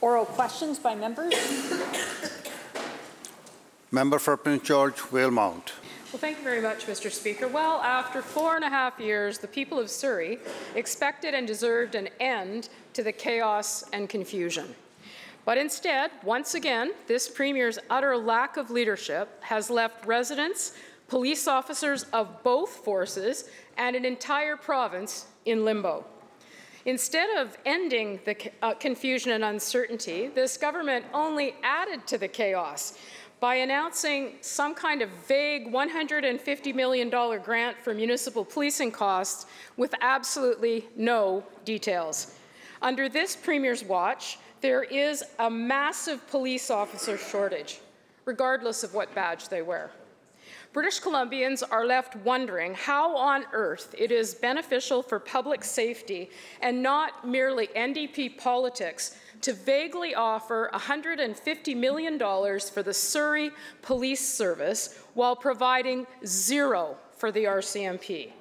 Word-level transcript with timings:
Oral 0.00 0.26
questions 0.26 0.78
by 0.78 0.94
members? 0.94 1.32
Member 3.90 4.18
for 4.18 4.36
Prince 4.36 4.62
George, 4.62 4.96
Valemount. 4.96 5.72
Well, 6.12 6.20
thank 6.20 6.38
you 6.38 6.44
very 6.44 6.60
much, 6.60 6.86
Mr. 6.86 7.10
Speaker. 7.10 7.48
Well, 7.48 7.80
after 7.80 8.22
four 8.22 8.56
and 8.56 8.64
a 8.64 8.68
half 8.68 9.00
years, 9.00 9.38
the 9.38 9.48
people 9.48 9.78
of 9.78 9.90
Surrey 9.90 10.38
expected 10.74 11.34
and 11.34 11.46
deserved 11.46 11.94
an 11.94 12.08
end 12.20 12.68
to 12.92 13.02
the 13.02 13.12
chaos 13.12 13.84
and 13.92 14.08
confusion. 14.08 14.74
But 15.44 15.58
instead, 15.58 16.10
once 16.22 16.54
again, 16.54 16.92
this 17.06 17.28
Premier's 17.28 17.78
utter 17.88 18.16
lack 18.16 18.56
of 18.56 18.70
leadership 18.70 19.42
has 19.42 19.70
left 19.70 20.06
residents, 20.06 20.72
police 21.08 21.46
officers 21.46 22.04
of 22.12 22.42
both 22.42 22.70
forces, 22.70 23.48
and 23.78 23.94
an 23.94 24.04
entire 24.04 24.56
province 24.56 25.26
in 25.44 25.64
limbo. 25.64 26.04
Instead 26.86 27.36
of 27.36 27.58
ending 27.66 28.20
the 28.24 28.36
uh, 28.62 28.72
confusion 28.74 29.32
and 29.32 29.44
uncertainty, 29.44 30.28
this 30.28 30.56
government 30.56 31.04
only 31.12 31.56
added 31.64 32.06
to 32.06 32.16
the 32.16 32.28
chaos 32.28 32.96
by 33.40 33.56
announcing 33.56 34.34
some 34.40 34.72
kind 34.72 35.02
of 35.02 35.10
vague 35.26 35.72
$150 35.72 36.74
million 36.74 37.10
grant 37.10 37.76
for 37.76 37.92
municipal 37.92 38.44
policing 38.44 38.92
costs 38.92 39.46
with 39.76 39.92
absolutely 40.00 40.86
no 40.96 41.44
details. 41.64 42.36
Under 42.80 43.08
this 43.08 43.34
Premier's 43.34 43.82
watch, 43.84 44.38
there 44.60 44.84
is 44.84 45.24
a 45.40 45.50
massive 45.50 46.24
police 46.30 46.70
officer 46.70 47.18
shortage, 47.18 47.80
regardless 48.26 48.84
of 48.84 48.94
what 48.94 49.12
badge 49.12 49.48
they 49.48 49.60
wear. 49.60 49.90
British 50.76 51.00
Columbians 51.00 51.62
are 51.70 51.86
left 51.86 52.16
wondering 52.16 52.74
how 52.74 53.16
on 53.16 53.46
earth 53.54 53.94
it 53.96 54.12
is 54.12 54.34
beneficial 54.34 55.02
for 55.02 55.18
public 55.18 55.64
safety 55.64 56.28
and 56.60 56.82
not 56.82 57.26
merely 57.26 57.68
NDP 57.68 58.36
politics 58.36 59.16
to 59.40 59.54
vaguely 59.54 60.14
offer 60.14 60.68
$150 60.74 61.74
million 61.74 62.18
for 62.18 62.82
the 62.82 62.92
Surrey 62.92 63.52
Police 63.80 64.20
Service 64.20 64.98
while 65.14 65.34
providing 65.34 66.06
zero 66.26 66.98
for 67.16 67.32
the 67.32 67.44
RCMP. 67.44 68.32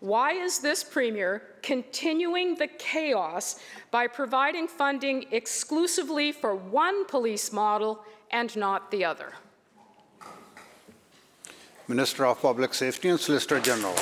Why 0.00 0.32
is 0.32 0.60
this 0.60 0.82
Premier 0.82 1.42
continuing 1.60 2.54
the 2.54 2.68
chaos 2.68 3.60
by 3.90 4.06
providing 4.06 4.66
funding 4.66 5.26
exclusively 5.30 6.32
for 6.32 6.54
one 6.54 7.04
police 7.04 7.52
model 7.52 8.02
and 8.30 8.56
not 8.56 8.90
the 8.90 9.04
other? 9.04 9.34
Minister 11.88 12.26
of 12.26 12.42
Public 12.42 12.74
Safety 12.74 13.08
and 13.10 13.20
Solicitor 13.20 13.60
General. 13.60 13.92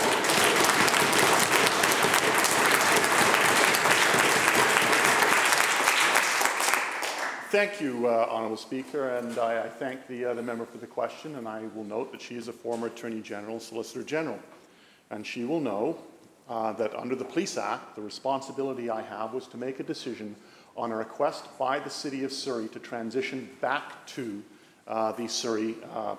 Thank 7.51 7.83
you, 7.83 8.07
uh, 8.07 8.27
Honourable 8.31 8.57
Speaker, 8.57 9.11
and 9.11 9.39
I, 9.39 9.65
I 9.65 9.69
thank 9.69 10.07
the, 10.09 10.25
uh, 10.25 10.35
the 10.35 10.43
member 10.43 10.65
for 10.65 10.79
the 10.79 10.87
question, 10.87 11.37
and 11.37 11.47
I 11.47 11.65
will 11.75 11.85
note 11.85 12.11
that 12.13 12.23
she 12.23 12.37
is 12.37 12.49
a 12.49 12.55
former 12.55 12.87
Attorney 12.87 13.21
General, 13.21 13.57
and 13.57 13.63
Solicitor 13.63 14.03
General, 14.03 14.39
and 15.11 15.27
she 15.27 15.45
will 15.45 15.61
know 15.61 15.99
uh, 16.49 16.73
that 16.73 16.95
under 16.95 17.15
the 17.15 17.25
Police 17.25 17.59
Act, 17.59 17.97
the 17.97 18.03
responsibility 18.03 18.89
I 18.89 19.03
have 19.03 19.35
was 19.35 19.47
to 19.49 19.59
make 19.59 19.79
a 19.79 19.85
decision 19.85 20.35
on 20.75 20.91
a 20.91 20.97
request 20.97 21.47
by 21.59 21.79
the 21.79 21.91
City 21.91 22.25
of 22.25 22.33
Surrey 22.33 22.67
to 22.69 22.79
transition 22.79 23.49
back 23.61 24.07
to 24.07 24.43
uh, 24.89 25.13
the 25.13 25.29
Surrey 25.29 25.77
uh, 25.93 26.17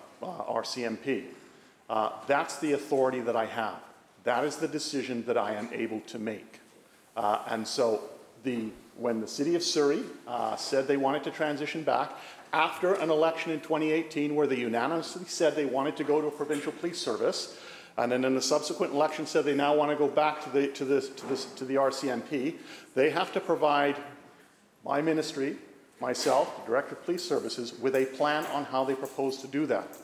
uh, 1.90 2.12
that's 2.28 2.58
the 2.60 2.74
authority 2.74 3.20
that 3.22 3.36
I 3.36 3.46
have. 3.46 3.80
That 4.24 4.44
is 4.44 4.58
the 4.58 4.68
decision 4.68 5.24
that 5.26 5.38
I 5.38 5.54
am 5.54 5.70
able 5.72 6.02
to 6.02 6.20
make. 6.20 6.60
and 7.16 7.68
so 7.68 8.02
the 8.44 8.72
when 8.98 9.20
the 9.20 9.28
city 9.28 9.56
of 9.56 9.64
Surrey 9.64 10.04
uh, 10.28 10.56
said 10.56 10.88
they 10.88 10.98
wanted 10.98 11.24
to 11.26 11.32
transition 11.32 11.84
back 11.84 12.14
after 12.54 12.94
an 12.94 13.10
election 13.10 13.52
in 13.52 13.60
2018 13.60 14.34
where 14.34 14.48
they 14.48 14.56
unanimously 14.56 15.26
said 15.26 15.56
they 15.56 15.66
wanted 15.66 15.98
to 15.98 16.04
go 16.04 16.22
to 16.22 16.28
a 16.28 16.32
provincial 16.32 16.72
police 16.72 16.98
service, 16.98 17.60
and 17.98 18.12
then 18.12 18.24
in 18.24 18.34
the 18.34 18.42
subsequent 18.42 18.94
election 18.94 19.26
said 19.26 19.44
they 19.44 19.56
now 19.56 19.76
want 19.76 19.92
to 19.92 19.98
go 19.98 20.08
back 20.08 20.42
to 20.44 20.50
the, 20.50 20.68
to, 20.70 20.86
this, 20.86 21.10
to, 21.10 21.26
this, 21.28 21.46
to 21.46 21.66
the 21.66 21.76
RCMP, 21.76 22.56
they 22.94 23.10
have 23.10 23.34
to 23.34 23.42
provide 23.42 23.98
my 24.86 25.02
ministry, 25.02 25.58
myself, 26.00 26.62
the 26.62 26.72
Director 26.72 26.96
of 26.96 27.04
Police 27.04 27.28
Services, 27.28 27.78
with 27.80 27.96
a 27.96 28.06
plan 28.06 28.46
on 28.48 28.64
how 28.64 28.86
they 28.86 28.96
propose 28.96 29.38
to 29.38 29.48
do 29.48 29.66
that. 29.66 29.98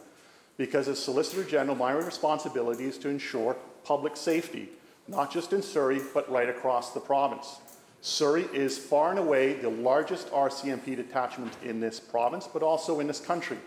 Because 0.62 0.88
as 0.88 1.04
Solicitor 1.04 1.44
General, 1.44 1.76
my 1.76 1.92
responsibility 1.94 2.86
is 2.86 3.00
to 3.00 3.10
ensure 3.10 3.56
public 3.84 4.16
safety, 4.16 4.70
not 5.08 5.34
just 5.34 5.54
in 5.54 5.64
Surrey, 5.64 6.00
but 6.14 6.32
right 6.32 6.48
across 6.48 6.94
the 6.94 7.00
province. 7.00 7.58
Surrey 8.02 8.44
is 8.54 8.78
far 8.78 9.10
and 9.10 9.18
away 9.18 9.54
the 9.54 9.72
largest 9.72 10.30
RCMP 10.30 10.96
detachment 10.96 11.52
in 11.64 11.80
this 11.80 12.00
province, 12.00 12.48
but 12.48 12.62
also 12.62 13.00
in 13.00 13.08
this 13.08 13.20
country. 13.20 13.58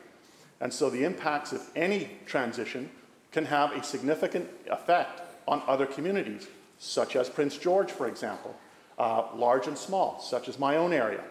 And 0.61 0.73
so 0.73 0.89
the 0.89 1.03
impacts 1.03 1.53
of 1.53 1.69
any 1.75 2.11
transition 2.27 2.89
can 3.33 3.45
have 3.47 3.73
a 3.73 3.83
significant 3.83 4.49
effect 4.71 5.21
on 5.49 5.65
other 5.67 5.87
communities, 5.87 6.47
such 6.79 7.17
as 7.17 7.29
Prince 7.29 7.59
George, 7.59 7.91
for 7.91 8.07
example, 8.07 8.55
uh, 9.01 9.25
large 9.35 9.67
and 9.67 9.77
small, 9.77 10.21
such 10.21 10.49
as 10.49 10.61
my 10.61 10.77
own 10.77 10.93
area. 10.93 11.25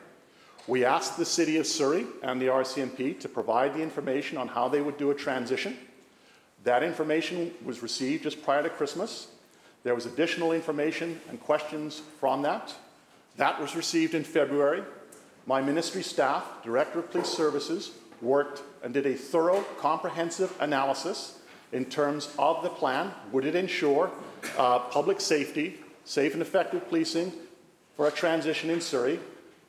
We 0.66 0.86
asked 0.86 1.18
the 1.18 1.26
City 1.26 1.58
of 1.58 1.68
Surrey 1.68 2.06
and 2.22 2.42
the 2.42 2.48
RCMP 2.48 3.20
to 3.20 3.28
provide 3.28 3.74
the 3.74 3.82
information 3.82 4.38
on 4.38 4.48
how 4.48 4.70
they 4.70 4.80
would 4.80 4.98
do 4.98 5.12
a 5.12 5.16
transition. 5.16 5.78
That 6.64 6.84
information 6.84 7.52
was 7.66 7.84
received 7.84 8.24
just 8.24 8.42
prior 8.42 8.64
to 8.64 8.70
Christmas. 8.70 9.28
There 9.84 9.94
was 9.94 10.06
additional 10.06 10.54
information 10.54 11.20
and 11.30 11.38
questions 11.42 12.02
from 12.20 12.44
that. 12.44 12.74
That 13.36 13.60
was 13.60 13.76
received 13.76 14.16
in 14.16 14.24
February. 14.24 14.84
My 15.46 15.62
ministry 15.62 16.02
staff, 16.02 16.46
Director 16.64 17.00
of 17.00 17.12
Police 17.12 17.28
Services, 17.28 17.92
worked 18.22 18.62
and 18.82 18.94
did 18.94 19.06
a 19.06 19.16
thorough, 19.16 19.64
comprehensive 19.80 20.56
analysis 20.62 21.40
in 21.74 21.84
terms 21.84 22.34
of 22.40 22.64
the 22.64 22.70
plan. 22.70 23.12
Would 23.34 23.44
it 23.44 23.56
ensure 23.56 24.10
uh, 24.58 24.80
public 24.80 25.20
safety, 25.20 25.80
safe 26.06 26.32
and 26.32 26.42
effective 26.42 26.88
policing 26.88 27.34
for 27.98 28.08
a 28.08 28.12
transition 28.12 28.70
in 28.70 28.80
Surrey? 28.80 29.20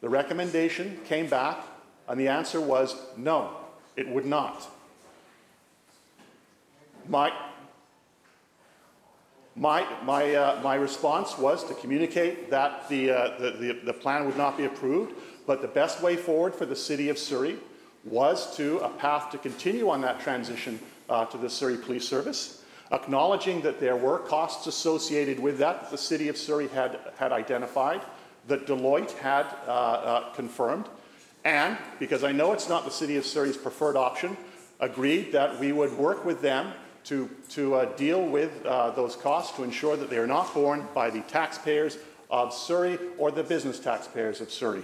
The 0.04 0.10
recommendation 0.10 0.98
came 1.06 1.28
back, 1.28 1.64
and 2.08 2.20
the 2.20 2.28
answer 2.28 2.60
was 2.60 2.94
no, 3.16 3.56
it 3.96 4.06
would 4.06 4.26
not. 4.26 4.70
My, 7.08 7.32
my, 9.56 9.86
my, 10.04 10.34
uh, 10.34 10.60
my 10.62 10.74
response 10.74 11.38
was 11.38 11.64
to 11.68 11.74
communicate 11.76 12.50
that 12.50 12.86
the, 12.90 13.12
uh, 13.12 13.38
the, 13.38 13.50
the, 13.52 13.80
the, 13.86 13.92
plan 13.94 14.26
would 14.26 14.36
not 14.36 14.58
be 14.58 14.66
approved, 14.66 15.14
but 15.46 15.62
the 15.62 15.68
best 15.68 16.02
way 16.02 16.16
forward 16.16 16.54
for 16.54 16.66
the 16.66 16.76
City 16.76 17.08
of 17.08 17.16
Surrey 17.16 17.56
was 18.04 18.54
to 18.58 18.80
a 18.80 18.90
path 18.90 19.30
to 19.30 19.38
continue 19.38 19.88
on 19.88 20.02
that 20.02 20.20
transition 20.20 20.78
uh, 21.08 21.24
to 21.24 21.38
the 21.38 21.48
Surrey 21.48 21.78
Police 21.78 22.06
Service, 22.06 22.62
acknowledging 22.92 23.62
that 23.62 23.80
there 23.80 23.96
were 23.96 24.18
costs 24.18 24.66
associated 24.66 25.40
with 25.40 25.56
that 25.56 25.80
that 25.80 25.90
the 25.90 25.96
City 25.96 26.28
of 26.28 26.36
Surrey 26.36 26.68
had, 26.68 27.00
had 27.16 27.32
identified, 27.32 28.02
that 28.48 28.66
Deloitte 28.66 29.12
had 29.18 29.46
uh, 29.66 29.70
uh, 29.70 30.32
confirmed, 30.32 30.86
and 31.44 31.76
because 31.98 32.24
I 32.24 32.32
know 32.32 32.52
it's 32.52 32.68
not 32.68 32.84
the 32.84 32.90
City 32.90 33.16
of 33.16 33.26
Surrey's 33.26 33.56
preferred 33.56 33.96
option, 33.96 34.36
agreed 34.80 35.32
that 35.32 35.58
we 35.58 35.72
would 35.72 35.92
work 35.96 36.24
with 36.24 36.40
them 36.40 36.72
to, 37.04 37.28
to 37.50 37.74
uh, 37.74 37.84
deal 37.96 38.24
with 38.24 38.64
uh, 38.64 38.90
those 38.90 39.14
costs 39.16 39.56
to 39.56 39.62
ensure 39.62 39.96
that 39.96 40.10
they 40.10 40.18
are 40.18 40.26
not 40.26 40.52
borne 40.54 40.86
by 40.94 41.10
the 41.10 41.20
taxpayers 41.22 41.98
of 42.30 42.52
Surrey 42.52 42.98
or 43.18 43.30
the 43.30 43.42
business 43.42 43.78
taxpayers 43.78 44.40
of 44.40 44.50
Surrey. 44.50 44.82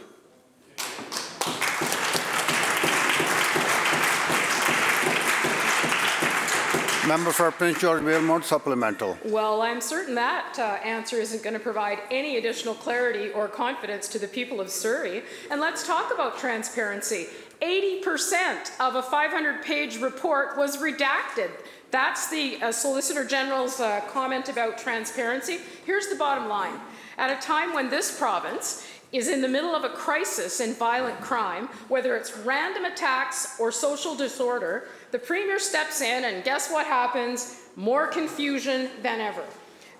Member 7.10 7.32
for 7.32 7.50
Prince 7.50 7.80
George 7.80 8.02
Valemount 8.02 8.44
supplemental. 8.44 9.18
Well, 9.24 9.62
I'm 9.62 9.80
certain 9.80 10.14
that 10.14 10.56
uh, 10.60 10.78
answer 10.86 11.16
isn't 11.16 11.42
going 11.42 11.54
to 11.54 11.58
provide 11.58 11.98
any 12.08 12.36
additional 12.36 12.72
clarity 12.72 13.30
or 13.30 13.48
confidence 13.48 14.06
to 14.10 14.20
the 14.20 14.28
people 14.28 14.60
of 14.60 14.70
Surrey. 14.70 15.24
And 15.50 15.60
let's 15.60 15.84
talk 15.84 16.14
about 16.14 16.38
transparency. 16.38 17.26
80% 17.62 18.78
of 18.78 18.94
a 18.94 19.02
500 19.02 19.64
page 19.64 19.98
report 19.98 20.56
was 20.56 20.76
redacted. 20.76 21.50
That's 21.90 22.30
the 22.30 22.62
uh, 22.62 22.70
Solicitor 22.70 23.24
General's 23.24 23.80
uh, 23.80 24.02
comment 24.12 24.48
about 24.48 24.78
transparency. 24.78 25.58
Here's 25.84 26.06
the 26.06 26.14
bottom 26.14 26.48
line. 26.48 26.78
At 27.18 27.36
a 27.36 27.44
time 27.44 27.74
when 27.74 27.90
this 27.90 28.16
province 28.16 28.86
is 29.12 29.26
in 29.26 29.40
the 29.40 29.48
middle 29.48 29.74
of 29.74 29.82
a 29.82 29.88
crisis 29.88 30.60
in 30.60 30.74
violent 30.74 31.20
crime, 31.20 31.68
whether 31.88 32.16
it's 32.16 32.36
random 32.38 32.84
attacks 32.84 33.58
or 33.58 33.72
social 33.72 34.14
disorder, 34.14 34.86
the 35.10 35.18
Premier 35.18 35.58
steps 35.58 36.00
in 36.00 36.24
and 36.24 36.44
guess 36.44 36.70
what 36.70 36.86
happens? 36.86 37.60
More 37.76 38.06
confusion 38.06 38.90
than 39.02 39.20
ever. 39.20 39.44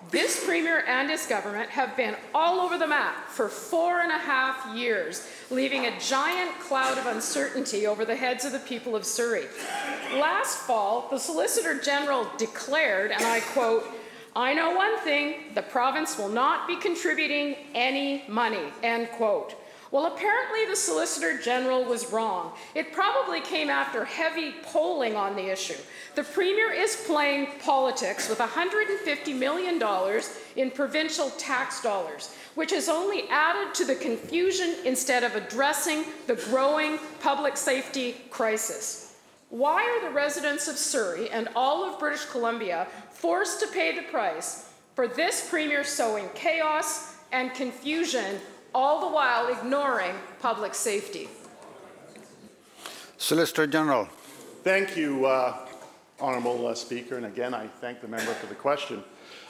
This 0.09 0.43
Premier 0.43 0.83
and 0.87 1.09
his 1.09 1.25
government 1.27 1.69
have 1.69 1.95
been 1.95 2.15
all 2.33 2.59
over 2.59 2.77
the 2.77 2.87
map 2.87 3.29
for 3.29 3.47
four 3.47 4.01
and 4.01 4.11
a 4.11 4.17
half 4.17 4.75
years, 4.75 5.27
leaving 5.51 5.85
a 5.85 5.99
giant 5.99 6.59
cloud 6.59 6.97
of 6.97 7.05
uncertainty 7.05 7.85
over 7.85 8.03
the 8.03 8.15
heads 8.15 8.43
of 8.43 8.51
the 8.51 8.59
people 8.59 8.95
of 8.95 9.05
Surrey. 9.05 9.45
Last 10.13 10.57
fall, 10.59 11.07
the 11.11 11.19
Solicitor 11.19 11.79
General 11.79 12.27
declared, 12.37 13.11
and 13.11 13.23
I 13.23 13.41
quote, 13.41 13.85
I 14.35 14.53
know 14.53 14.75
one 14.75 14.97
thing, 14.99 15.53
the 15.55 15.61
province 15.61 16.17
will 16.17 16.29
not 16.29 16.67
be 16.67 16.77
contributing 16.77 17.55
any 17.75 18.23
money, 18.27 18.71
end 18.81 19.09
quote. 19.11 19.55
Well, 19.91 20.05
apparently 20.05 20.65
the 20.67 20.75
Solicitor 20.75 21.37
General 21.37 21.83
was 21.83 22.13
wrong. 22.13 22.53
It 22.75 22.93
probably 22.93 23.41
came 23.41 23.69
after 23.69 24.05
heavy 24.05 24.53
polling 24.63 25.17
on 25.17 25.35
the 25.35 25.51
issue. 25.51 25.75
The 26.15 26.23
Premier 26.23 26.71
is 26.71 27.03
playing 27.05 27.59
politics 27.59 28.29
with 28.29 28.39
$150 28.39 29.37
million 29.37 29.81
in 30.55 30.71
provincial 30.71 31.29
tax 31.31 31.83
dollars, 31.83 32.33
which 32.55 32.71
has 32.71 32.87
only 32.87 33.27
added 33.29 33.75
to 33.75 33.85
the 33.85 33.95
confusion 33.95 34.75
instead 34.85 35.25
of 35.25 35.35
addressing 35.35 36.05
the 36.25 36.35
growing 36.35 36.97
public 37.19 37.57
safety 37.57 38.15
crisis. 38.29 39.17
Why 39.49 39.83
are 39.83 40.07
the 40.07 40.15
residents 40.15 40.69
of 40.69 40.77
Surrey 40.77 41.29
and 41.29 41.49
all 41.53 41.83
of 41.83 41.99
British 41.99 42.23
Columbia 42.23 42.87
forced 43.09 43.59
to 43.59 43.67
pay 43.67 43.93
the 43.93 44.03
price 44.03 44.69
for 44.95 45.09
this 45.09 45.49
Premier 45.49 45.83
sowing 45.83 46.29
chaos 46.33 47.17
and 47.33 47.53
confusion, 47.53 48.37
all 48.73 49.01
the 49.01 49.13
while 49.13 49.47
ignoring 49.47 50.15
public 50.39 50.73
safety? 50.73 51.29
Solicitor 53.17 53.67
General. 53.67 54.07
Thank 54.63 54.95
you, 54.95 55.25
uh, 55.25 55.57
Honourable 56.19 56.67
uh, 56.67 56.75
Speaker, 56.75 57.17
and 57.17 57.25
again, 57.25 57.53
I 57.53 57.67
thank 57.67 58.01
the 58.01 58.07
member 58.07 58.33
for 58.33 58.47
the 58.47 58.55
question. 58.55 59.03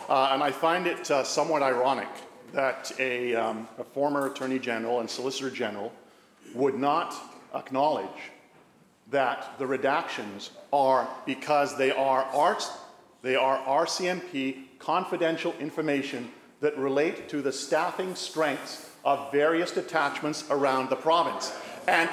Uh, 0.10 0.30
and 0.32 0.44
I 0.44 0.52
find 0.52 0.88
it 0.88 1.10
uh, 1.12 1.24
somewhat 1.24 1.62
ironic 1.62 2.10
that 2.54 2.92
a, 3.00 3.36
um, 3.36 3.68
a 3.78 3.84
former 3.84 4.28
Attorney 4.28 4.60
General 4.60 5.00
and 5.00 5.10
Solicitor 5.10 5.50
General 5.50 5.92
would 6.54 6.76
not 6.76 7.16
acknowledge 7.56 8.32
that 9.10 9.58
the 9.58 9.66
redactions 9.66 10.50
are 10.74 11.08
because 11.26 11.78
they 11.78 11.92
are 11.92 12.24
arts, 12.34 12.72
they 13.22 13.36
are 13.36 13.58
RCMP 13.60 14.80
confidential 14.80 15.54
information 15.60 16.32
that 16.62 16.78
relate 16.78 17.30
to 17.30 17.42
the 17.42 17.52
staffing 17.52 18.16
strengths 18.16 18.91
of 19.04 19.32
various 19.32 19.72
detachments 19.72 20.46
around 20.50 20.90
the 20.90 20.96
province. 20.96 21.54
And 21.88 22.10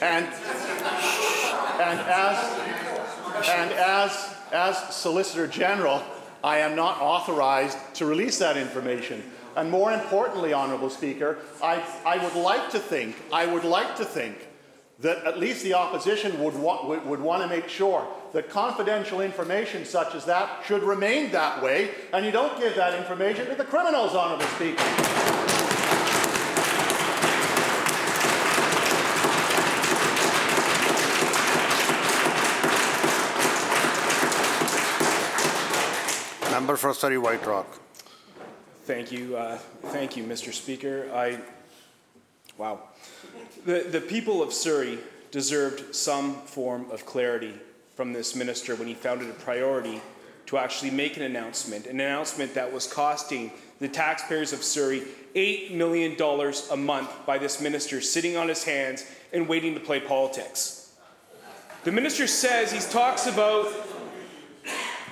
and 0.00 0.26
and 0.26 2.00
as 2.00 3.48
and 3.48 3.72
as 3.72 4.36
as 4.52 4.94
Solicitor 4.94 5.46
General, 5.46 6.02
I 6.42 6.58
am 6.58 6.74
not 6.74 7.00
authorized 7.00 7.78
to 7.94 8.06
release 8.06 8.38
that 8.38 8.56
information. 8.56 9.22
And 9.56 9.70
more 9.70 9.92
importantly, 9.92 10.54
Honourable 10.54 10.90
Speaker, 10.90 11.38
I, 11.62 11.84
I 12.06 12.22
would 12.22 12.34
like 12.34 12.70
to 12.70 12.78
think, 12.78 13.16
I 13.32 13.46
would 13.46 13.64
like 13.64 13.96
to 13.96 14.04
think 14.04 14.36
that 15.00 15.24
at 15.24 15.38
least 15.38 15.62
the 15.62 15.74
opposition 15.74 16.42
would, 16.42 16.54
wa- 16.54 16.86
would, 16.86 17.04
would 17.06 17.20
want 17.20 17.42
to 17.42 17.48
make 17.48 17.68
sure 17.68 18.06
that 18.32 18.50
confidential 18.50 19.20
information 19.20 19.84
such 19.84 20.14
as 20.14 20.24
that 20.26 20.62
should 20.64 20.82
remain 20.82 21.32
that 21.32 21.62
way, 21.62 21.90
and 22.12 22.24
you 22.24 22.30
don't 22.30 22.58
give 22.60 22.76
that 22.76 22.94
information 22.94 23.46
to 23.46 23.54
the 23.54 23.64
criminals, 23.64 24.14
Honourable 24.14 24.46
Speaker. 24.56 24.84
Member 36.50 36.76
for 36.76 36.92
Surrey 36.92 37.16
White 37.16 37.46
Rock. 37.46 37.66
Thank 38.84 39.12
you, 39.12 39.36
uh, 39.36 39.56
thank 39.92 40.16
you, 40.16 40.24
Mr. 40.24 40.52
Speaker. 40.52 41.08
I, 41.14 41.38
wow. 42.60 42.78
The, 43.64 43.86
the 43.90 44.02
people 44.02 44.42
of 44.42 44.52
Surrey 44.52 44.98
deserved 45.30 45.94
some 45.94 46.34
form 46.42 46.90
of 46.90 47.06
clarity 47.06 47.54
from 47.96 48.12
this 48.12 48.36
minister 48.36 48.76
when 48.76 48.86
he 48.86 48.92
found 48.92 49.22
it 49.22 49.30
a 49.30 49.32
priority 49.32 50.02
to 50.46 50.58
actually 50.58 50.90
make 50.90 51.16
an 51.16 51.22
announcement, 51.22 51.86
an 51.86 52.00
announcement 52.00 52.54
that 52.54 52.70
was 52.70 52.86
costing 52.86 53.50
the 53.78 53.88
taxpayers 53.88 54.52
of 54.52 54.62
Surrey 54.62 55.04
$8 55.34 55.72
million 55.72 56.20
a 56.70 56.76
month 56.76 57.10
by 57.24 57.38
this 57.38 57.62
minister 57.62 58.02
sitting 58.02 58.36
on 58.36 58.48
his 58.48 58.64
hands 58.64 59.06
and 59.32 59.48
waiting 59.48 59.72
to 59.72 59.80
play 59.80 60.00
politics. 60.00 60.92
The 61.84 61.92
minister 61.92 62.26
says 62.26 62.72
he 62.72 62.92
talks 62.92 63.26
about 63.26 63.72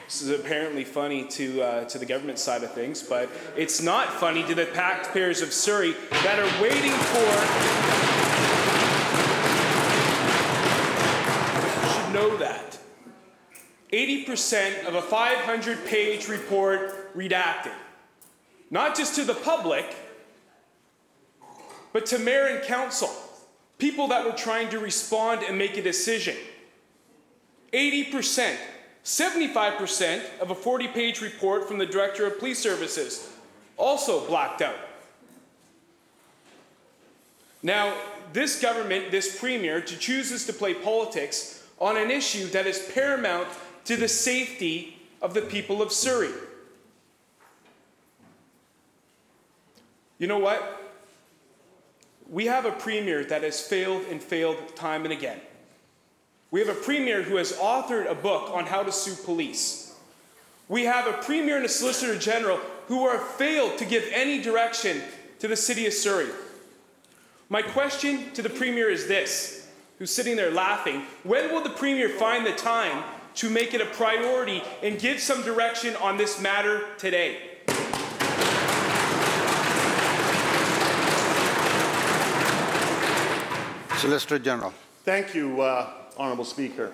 this 0.08 0.22
is 0.22 0.30
apparently 0.30 0.84
funny 0.84 1.26
to, 1.26 1.60
uh, 1.60 1.84
to 1.84 1.98
the 1.98 2.06
government 2.06 2.38
side 2.38 2.62
of 2.62 2.72
things, 2.72 3.02
but 3.02 3.28
it's 3.58 3.82
not 3.82 4.10
funny 4.10 4.42
to 4.44 4.54
the 4.54 4.64
taxpayers 4.64 5.42
of 5.42 5.52
Surrey 5.52 5.94
that 6.10 6.38
are 6.38 6.62
waiting 6.62 6.92
for. 6.92 7.28
Should 11.92 12.14
know 12.14 12.38
that. 12.38 12.78
80% 13.92 14.86
of 14.86 14.94
a 14.94 15.02
500 15.02 15.84
page 15.84 16.26
report 16.26 17.14
redacted. 17.14 17.74
Not 18.70 18.96
just 18.96 19.14
to 19.16 19.24
the 19.24 19.34
public, 19.34 19.94
but 21.92 22.06
to 22.06 22.18
mayor 22.18 22.46
and 22.46 22.64
council, 22.64 23.10
people 23.76 24.08
that 24.08 24.24
were 24.24 24.32
trying 24.32 24.70
to 24.70 24.78
respond 24.78 25.42
and 25.42 25.58
make 25.58 25.76
a 25.76 25.82
decision. 25.82 26.36
80%. 27.74 28.56
75% 29.08 30.38
of 30.38 30.50
a 30.50 30.54
40 30.54 30.88
page 30.88 31.22
report 31.22 31.66
from 31.66 31.78
the 31.78 31.86
Director 31.86 32.26
of 32.26 32.38
Police 32.38 32.58
Services, 32.58 33.32
also 33.78 34.26
blacked 34.26 34.60
out. 34.60 34.76
Now, 37.62 37.94
this 38.34 38.60
government, 38.60 39.10
this 39.10 39.40
premier, 39.40 39.80
chooses 39.80 40.44
to 40.44 40.52
play 40.52 40.74
politics 40.74 41.66
on 41.80 41.96
an 41.96 42.10
issue 42.10 42.48
that 42.48 42.66
is 42.66 42.90
paramount 42.92 43.48
to 43.86 43.96
the 43.96 44.08
safety 44.08 44.98
of 45.22 45.32
the 45.32 45.40
people 45.40 45.80
of 45.80 45.90
Surrey. 45.90 46.34
You 50.18 50.26
know 50.26 50.38
what? 50.38 50.82
We 52.28 52.44
have 52.44 52.66
a 52.66 52.72
premier 52.72 53.24
that 53.24 53.42
has 53.42 53.58
failed 53.58 54.04
and 54.10 54.22
failed 54.22 54.76
time 54.76 55.04
and 55.04 55.14
again. 55.14 55.40
We 56.50 56.60
have 56.60 56.70
a 56.70 56.80
premier 56.80 57.22
who 57.22 57.36
has 57.36 57.52
authored 57.52 58.10
a 58.10 58.14
book 58.14 58.50
on 58.54 58.64
how 58.64 58.82
to 58.82 58.90
sue 58.90 59.14
police. 59.22 59.94
We 60.68 60.84
have 60.84 61.06
a 61.06 61.12
premier 61.12 61.56
and 61.56 61.66
a 61.66 61.68
solicitor 61.68 62.18
general 62.18 62.58
who 62.86 63.04
are 63.04 63.18
failed 63.18 63.76
to 63.78 63.84
give 63.84 64.08
any 64.12 64.40
direction 64.40 65.02
to 65.40 65.48
the 65.48 65.56
city 65.56 65.86
of 65.86 65.92
Surrey. 65.92 66.28
My 67.50 67.60
question 67.60 68.32
to 68.32 68.42
the 68.42 68.48
premier 68.50 68.88
is 68.88 69.06
this, 69.06 69.68
who's 69.98 70.10
sitting 70.10 70.36
there 70.36 70.50
laughing. 70.50 71.02
When 71.22 71.52
will 71.52 71.62
the 71.62 71.70
premier 71.70 72.08
find 72.08 72.46
the 72.46 72.52
time 72.52 73.04
to 73.36 73.50
make 73.50 73.74
it 73.74 73.80
a 73.80 73.86
priority 73.86 74.62
and 74.82 74.98
give 74.98 75.20
some 75.20 75.42
direction 75.42 75.96
on 75.96 76.16
this 76.16 76.40
matter 76.40 76.82
today? 76.96 77.38
Solicitor 83.98 84.38
General. 84.38 84.72
Thank 85.04 85.34
you, 85.34 85.60
uh, 85.60 85.90
Honourable 86.18 86.44
Speaker. 86.44 86.92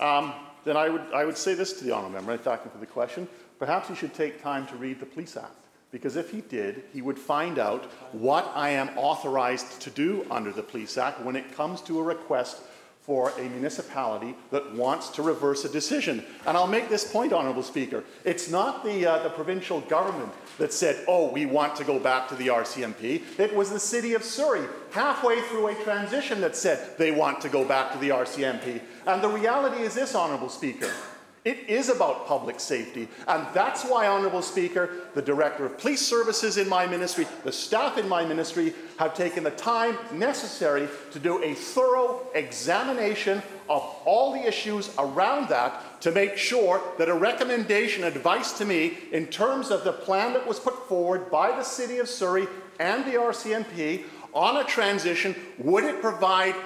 Um, 0.00 0.32
then 0.64 0.76
I 0.76 0.88
would, 0.88 1.02
I 1.14 1.24
would 1.24 1.36
say 1.36 1.54
this 1.54 1.72
to 1.74 1.84
the 1.84 1.92
Honourable 1.92 2.14
Member, 2.14 2.32
I 2.32 2.36
thank 2.36 2.62
him 2.62 2.70
for 2.70 2.78
the 2.78 2.86
question. 2.86 3.28
Perhaps 3.58 3.88
he 3.88 3.94
should 3.94 4.14
take 4.14 4.42
time 4.42 4.66
to 4.66 4.76
read 4.76 5.00
the 5.00 5.06
Police 5.06 5.36
Act, 5.36 5.54
because 5.92 6.16
if 6.16 6.30
he 6.30 6.40
did, 6.42 6.84
he 6.92 7.00
would 7.02 7.18
find 7.18 7.58
out 7.58 7.84
what 8.12 8.50
I 8.54 8.70
am 8.70 8.90
authorized 8.96 9.80
to 9.82 9.90
do 9.90 10.26
under 10.30 10.52
the 10.52 10.62
Police 10.62 10.98
Act 10.98 11.20
when 11.22 11.36
it 11.36 11.54
comes 11.54 11.80
to 11.82 11.98
a 11.98 12.02
request 12.02 12.60
for 13.06 13.30
a 13.38 13.48
municipality 13.48 14.34
that 14.50 14.74
wants 14.74 15.08
to 15.10 15.22
reverse 15.22 15.64
a 15.64 15.68
decision. 15.68 16.24
And 16.44 16.56
I'll 16.56 16.66
make 16.66 16.88
this 16.88 17.10
point, 17.10 17.32
Honourable 17.32 17.62
Speaker. 17.62 18.02
It's 18.24 18.50
not 18.50 18.84
the, 18.84 19.06
uh, 19.06 19.22
the 19.22 19.30
provincial 19.30 19.80
government 19.82 20.32
that 20.58 20.72
said, 20.72 21.04
oh, 21.06 21.30
we 21.30 21.46
want 21.46 21.76
to 21.76 21.84
go 21.84 22.00
back 22.00 22.28
to 22.28 22.34
the 22.34 22.48
RCMP. 22.48 23.22
It 23.38 23.54
was 23.54 23.70
the 23.70 23.78
city 23.78 24.14
of 24.14 24.24
Surrey, 24.24 24.66
halfway 24.90 25.40
through 25.42 25.68
a 25.68 25.74
transition, 25.84 26.40
that 26.40 26.56
said 26.56 26.98
they 26.98 27.12
want 27.12 27.40
to 27.42 27.48
go 27.48 27.64
back 27.64 27.92
to 27.92 27.98
the 27.98 28.08
RCMP. 28.08 28.80
And 29.06 29.22
the 29.22 29.28
reality 29.28 29.82
is 29.82 29.94
this, 29.94 30.16
Honourable 30.16 30.48
Speaker. 30.48 30.90
It 31.46 31.68
is 31.68 31.90
about 31.90 32.26
public 32.26 32.58
safety. 32.58 33.06
And 33.28 33.46
that's 33.54 33.84
why, 33.84 34.08
Honourable 34.08 34.42
Speaker, 34.42 34.90
the 35.14 35.22
Director 35.22 35.64
of 35.64 35.78
Police 35.78 36.04
Services 36.04 36.56
in 36.56 36.68
my 36.68 36.88
ministry, 36.88 37.24
the 37.44 37.52
staff 37.52 37.98
in 37.98 38.08
my 38.08 38.24
ministry, 38.24 38.74
have 38.98 39.14
taken 39.14 39.44
the 39.44 39.52
time 39.52 39.96
necessary 40.12 40.88
to 41.12 41.20
do 41.20 41.40
a 41.44 41.54
thorough 41.54 42.26
examination 42.34 43.40
of 43.68 43.82
all 44.04 44.32
the 44.32 44.44
issues 44.44 44.90
around 44.98 45.48
that 45.48 46.00
to 46.00 46.10
make 46.10 46.36
sure 46.36 46.82
that 46.98 47.08
a 47.08 47.14
recommendation, 47.14 48.02
advice 48.02 48.58
to 48.58 48.64
me 48.64 48.98
in 49.12 49.28
terms 49.28 49.70
of 49.70 49.84
the 49.84 49.92
plan 49.92 50.32
that 50.32 50.48
was 50.48 50.58
put 50.58 50.88
forward 50.88 51.30
by 51.30 51.52
the 51.52 51.62
City 51.62 51.98
of 51.98 52.08
Surrey 52.08 52.48
and 52.80 53.04
the 53.04 53.12
RCMP 53.12 54.02
on 54.34 54.56
a 54.56 54.64
transition, 54.64 55.32
would 55.58 55.84
it 55.84 56.02
provide 56.02 56.56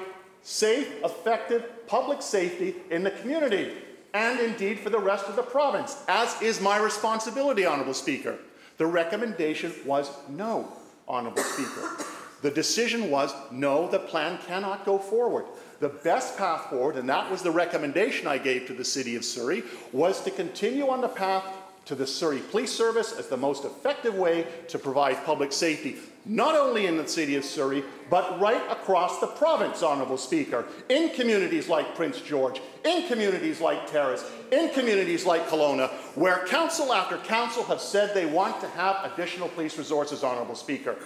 safe, 0.40 0.90
effective 1.04 1.86
public 1.86 2.22
safety 2.22 2.76
in 2.90 3.02
the 3.02 3.10
community? 3.10 3.74
And 4.14 4.40
indeed 4.40 4.78
for 4.80 4.90
the 4.90 4.98
rest 4.98 5.26
of 5.26 5.36
the 5.36 5.42
province, 5.42 6.02
as 6.08 6.40
is 6.42 6.60
my 6.60 6.78
responsibility, 6.78 7.66
Honourable 7.66 7.94
Speaker. 7.94 8.38
The 8.78 8.86
recommendation 8.86 9.72
was 9.84 10.10
no, 10.28 10.72
Honourable 11.08 11.42
Speaker. 11.42 12.04
The 12.42 12.50
decision 12.50 13.10
was 13.10 13.34
no, 13.50 13.88
the 13.88 13.98
plan 13.98 14.38
cannot 14.46 14.86
go 14.86 14.98
forward. 14.98 15.44
The 15.80 15.90
best 15.90 16.38
path 16.38 16.70
forward, 16.70 16.96
and 16.96 17.08
that 17.08 17.30
was 17.30 17.42
the 17.42 17.50
recommendation 17.50 18.26
I 18.26 18.38
gave 18.38 18.66
to 18.66 18.74
the 18.74 18.84
City 18.84 19.16
of 19.16 19.24
Surrey, 19.24 19.62
was 19.92 20.22
to 20.24 20.30
continue 20.30 20.88
on 20.88 21.00
the 21.00 21.08
path 21.08 21.44
to 21.86 21.94
the 21.94 22.06
Surrey 22.06 22.38
Police 22.38 22.72
Service 22.72 23.12
as 23.12 23.28
the 23.28 23.36
most 23.36 23.64
effective 23.64 24.14
way 24.14 24.46
to 24.68 24.78
provide 24.78 25.24
public 25.24 25.52
safety. 25.52 25.96
not 26.26 26.54
only 26.54 26.86
in 26.86 26.98
the 26.98 27.08
city 27.08 27.36
of 27.36 27.44
Surrey, 27.44 27.82
but 28.10 28.38
right 28.38 28.60
across 28.70 29.20
the 29.20 29.26
province, 29.26 29.82
Honourable 29.82 30.18
Speaker, 30.18 30.66
in 30.90 31.08
communities 31.14 31.68
like 31.68 31.94
Prince 31.94 32.20
George, 32.20 32.60
in 32.84 33.06
communities 33.08 33.60
like 33.60 33.90
Terrace, 33.90 34.30
in 34.52 34.68
communities 34.70 35.24
like 35.24 35.48
Kelowna, 35.48 35.88
where 36.16 36.46
council 36.46 36.92
after 36.92 37.16
council 37.18 37.64
have 37.64 37.80
said 37.80 38.14
they 38.14 38.26
want 38.26 38.60
to 38.60 38.68
have 38.68 39.10
additional 39.10 39.48
police 39.48 39.78
resources, 39.78 40.22
Honourable 40.22 40.54
Speaker. 40.54 40.96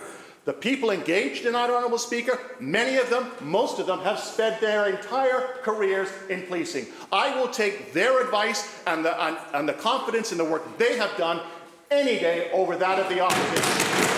The 0.45 0.53
people 0.53 0.91
engaged 0.91 1.47
in 1.47 1.55
that, 1.55 1.71
Honourable 1.71 1.99
Speaker, 1.99 2.39
many 2.61 2.97
of 2.97 3.09
them, 3.09 3.31
most 3.41 3.79
of 3.79 3.87
them, 3.87 4.01
have 4.01 4.19
spent 4.19 4.61
their 4.61 4.89
entire 4.91 5.41
careers 5.63 6.09
in 6.29 6.43
policing. 6.43 6.87
I 7.11 7.39
will 7.41 7.49
take 7.49 7.95
their 7.95 8.23
advice 8.23 8.79
and 8.87 9.05
the, 9.05 9.25
and, 9.25 9.39
and 9.55 9.69
the 9.69 9.73
confidence 9.73 10.33
in 10.33 10.39
the 10.39 10.45
work 10.45 10.77
they 10.77 10.99
have 10.99 11.17
done 11.17 11.41
any 11.91 12.19
day 12.19 12.51
over 12.53 12.77
that 12.77 12.99
of 12.99 13.09
the 13.09 13.21
opposition. 13.21 14.14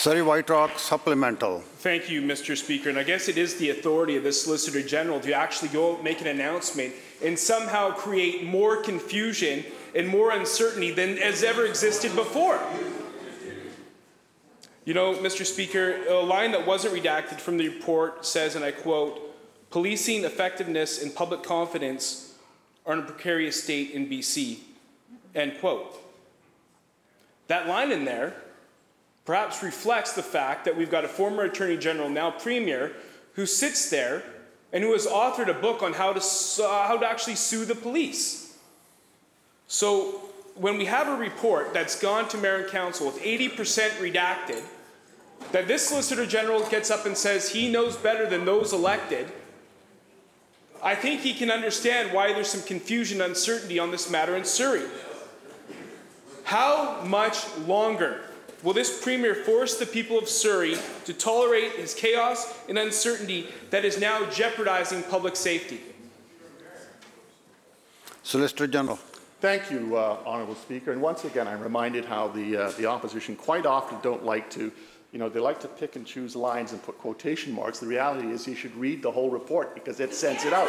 Surrey 0.00 0.22
White 0.22 0.48
Rock 0.48 0.78
supplemental. 0.78 1.60
Thank 1.80 2.08
you, 2.08 2.22
Mr. 2.22 2.56
Speaker. 2.56 2.88
And 2.88 2.98
I 2.98 3.02
guess 3.02 3.28
it 3.28 3.36
is 3.36 3.56
the 3.56 3.68
authority 3.68 4.16
of 4.16 4.24
the 4.24 4.32
Solicitor 4.32 4.80
General 4.80 5.20
to 5.20 5.34
actually 5.34 5.68
go 5.68 6.00
make 6.00 6.22
an 6.22 6.26
announcement 6.28 6.94
and 7.22 7.38
somehow 7.38 7.90
create 7.90 8.42
more 8.42 8.78
confusion 8.78 9.62
and 9.94 10.08
more 10.08 10.30
uncertainty 10.30 10.90
than 10.90 11.18
has 11.18 11.42
ever 11.42 11.66
existed 11.66 12.16
before. 12.16 12.58
You 14.86 14.94
know, 14.94 15.16
Mr. 15.16 15.44
Speaker, 15.44 16.02
a 16.08 16.14
line 16.14 16.52
that 16.52 16.66
wasn't 16.66 16.94
redacted 16.94 17.38
from 17.38 17.58
the 17.58 17.68
report 17.68 18.24
says, 18.24 18.56
and 18.56 18.64
I 18.64 18.70
quote, 18.70 19.20
policing 19.68 20.24
effectiveness 20.24 21.02
and 21.02 21.14
public 21.14 21.42
confidence 21.42 22.36
are 22.86 22.94
in 22.94 23.00
a 23.00 23.02
precarious 23.02 23.62
state 23.62 23.90
in 23.90 24.08
BC, 24.08 24.60
end 25.34 25.60
quote. 25.60 25.94
That 27.48 27.68
line 27.68 27.92
in 27.92 28.06
there 28.06 28.34
perhaps 29.30 29.62
reflects 29.62 30.14
the 30.14 30.22
fact 30.24 30.64
that 30.64 30.76
we've 30.76 30.90
got 30.90 31.04
a 31.04 31.08
former 31.08 31.44
Attorney 31.44 31.76
General, 31.76 32.08
now 32.08 32.32
Premier, 32.32 32.90
who 33.34 33.46
sits 33.46 33.88
there 33.88 34.24
and 34.72 34.82
who 34.82 34.90
has 34.90 35.06
authored 35.06 35.46
a 35.46 35.54
book 35.54 35.84
on 35.84 35.92
how 35.92 36.12
to, 36.12 36.20
su- 36.20 36.64
uh, 36.64 36.88
how 36.88 36.96
to 36.96 37.06
actually 37.06 37.36
sue 37.36 37.64
the 37.64 37.76
police. 37.76 38.58
So 39.68 40.20
when 40.56 40.78
we 40.78 40.86
have 40.86 41.06
a 41.06 41.14
report 41.14 41.72
that's 41.72 42.00
gone 42.02 42.28
to 42.30 42.38
Mayor 42.38 42.56
and 42.56 42.68
Council 42.72 43.06
with 43.06 43.22
80% 43.22 43.54
redacted, 44.00 44.64
that 45.52 45.68
this 45.68 45.86
Solicitor 45.86 46.26
General 46.26 46.68
gets 46.68 46.90
up 46.90 47.06
and 47.06 47.16
says 47.16 47.50
he 47.50 47.70
knows 47.70 47.94
better 47.96 48.28
than 48.28 48.44
those 48.44 48.72
elected, 48.72 49.30
I 50.82 50.96
think 50.96 51.20
he 51.20 51.34
can 51.34 51.52
understand 51.52 52.12
why 52.12 52.32
there's 52.32 52.48
some 52.48 52.62
confusion 52.62 53.20
and 53.20 53.30
uncertainty 53.30 53.78
on 53.78 53.92
this 53.92 54.10
matter 54.10 54.34
in 54.34 54.44
Surrey. 54.44 54.88
How 56.42 57.04
much 57.04 57.46
longer 57.58 58.22
will 58.62 58.72
this 58.72 59.02
Premier 59.02 59.34
force 59.34 59.78
the 59.78 59.86
people 59.86 60.18
of 60.18 60.28
Surrey 60.28 60.76
to 61.04 61.12
tolerate 61.12 61.72
his 61.72 61.94
chaos 61.94 62.58
and 62.68 62.78
uncertainty 62.78 63.48
that 63.70 63.84
is 63.84 63.98
now 63.98 64.28
jeopardizing 64.30 65.02
public 65.04 65.36
safety? 65.36 65.80
Solicitor 68.22 68.66
General. 68.66 68.98
Thank 69.40 69.70
you, 69.70 69.96
uh, 69.96 70.18
Honourable 70.26 70.54
Speaker. 70.54 70.92
And 70.92 71.00
once 71.00 71.24
again, 71.24 71.48
I'm 71.48 71.60
reminded 71.60 72.04
how 72.04 72.28
the, 72.28 72.56
uh, 72.56 72.70
the 72.72 72.84
opposition 72.86 73.34
quite 73.34 73.64
often 73.64 73.98
don't 74.02 74.22
like 74.24 74.50
to, 74.50 74.70
you 75.12 75.18
know, 75.18 75.30
they 75.30 75.40
like 75.40 75.58
to 75.60 75.68
pick 75.68 75.96
and 75.96 76.06
choose 76.06 76.36
lines 76.36 76.72
and 76.72 76.82
put 76.82 76.98
quotation 76.98 77.54
marks. 77.54 77.78
The 77.78 77.86
reality 77.86 78.28
is 78.28 78.46
you 78.46 78.54
should 78.54 78.76
read 78.76 79.02
the 79.02 79.10
whole 79.10 79.30
report 79.30 79.74
because 79.74 79.98
it 79.98 80.14
sends 80.14 80.44
it 80.44 80.52
out. 80.52 80.68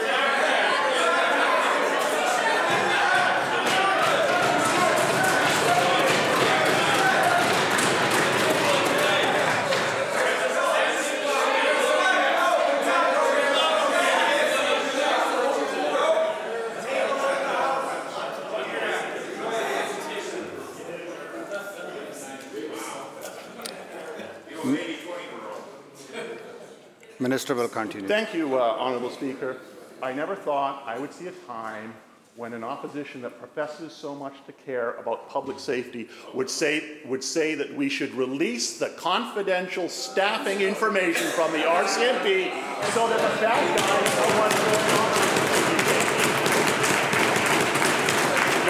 Minister 27.41 27.55
will 27.55 27.69
continue. 27.69 28.07
Thank 28.07 28.35
you, 28.35 28.55
uh, 28.55 28.77
Honourable 28.77 29.09
Speaker. 29.09 29.57
I 30.03 30.13
never 30.13 30.35
thought 30.35 30.83
I 30.85 30.99
would 30.99 31.11
see 31.11 31.25
a 31.25 31.31
time 31.47 31.91
when 32.35 32.53
an 32.53 32.63
opposition 32.63 33.19
that 33.23 33.39
professes 33.39 33.93
so 33.93 34.13
much 34.13 34.35
to 34.45 34.51
care 34.51 34.91
about 34.99 35.27
public 35.27 35.57
safety 35.57 36.07
would 36.35 36.51
say, 36.51 36.99
would 37.03 37.23
say 37.23 37.55
that 37.55 37.73
we 37.75 37.89
should 37.89 38.13
release 38.13 38.77
the 38.77 38.89
confidential 38.89 39.89
staffing 39.89 40.61
information 40.61 41.25
from 41.29 41.51
the 41.51 41.63
RCMP 41.65 42.51
so 42.93 43.07
that 43.09 43.17
the 43.17 43.41
bad 43.41 43.75
guys 43.75 44.15
know 44.17 44.39
what's 44.39 44.55
going 44.61 44.99
on. 44.99 45.11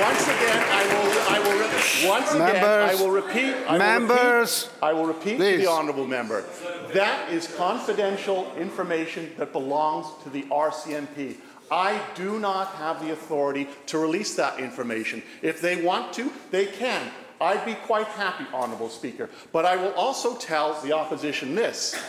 Once 0.02 0.24
again, 0.24 0.64
I 0.72 0.84
will, 0.88 1.12
I 1.30 1.40
will, 1.40 1.60
re- 1.60 2.08
once 2.10 2.32
again, 2.34 2.64
I 2.64 2.88
Members, 2.88 3.00
will 3.02 3.12
repeat. 3.12 3.54
I 3.68 3.72
will 3.74 3.78
members, 3.78 4.64
repeat, 4.64 4.84
I 4.84 4.94
will 4.94 5.06
repeat 5.06 5.32
to 5.32 5.38
please. 5.38 5.60
the 5.60 5.68
honourable 5.70 6.08
member. 6.08 6.44
That 6.94 7.32
is 7.32 7.48
confidential 7.56 8.52
information 8.58 9.32
that 9.38 9.54
belongs 9.54 10.08
to 10.24 10.30
the 10.30 10.44
RCMP. 10.44 11.38
I 11.72 12.02
do 12.16 12.38
not 12.38 12.68
have 12.76 13.02
the 13.02 13.14
authority 13.14 13.70
to 13.88 13.98
release 13.98 14.36
that 14.36 14.60
information. 14.60 15.24
If 15.42 15.62
they 15.62 15.82
want 15.82 16.14
to, 16.14 16.30
they 16.52 16.66
can. 16.66 17.10
I'd 17.40 17.66
be 17.66 17.76
quite 17.76 18.08
happy, 18.08 18.46
Honourable 18.54 18.90
Speaker. 18.90 19.30
But 19.54 19.66
I 19.66 19.78
will 19.78 19.94
also 19.94 20.36
tell 20.36 20.80
the 20.82 20.92
opposition 20.92 21.56
this, 21.56 22.00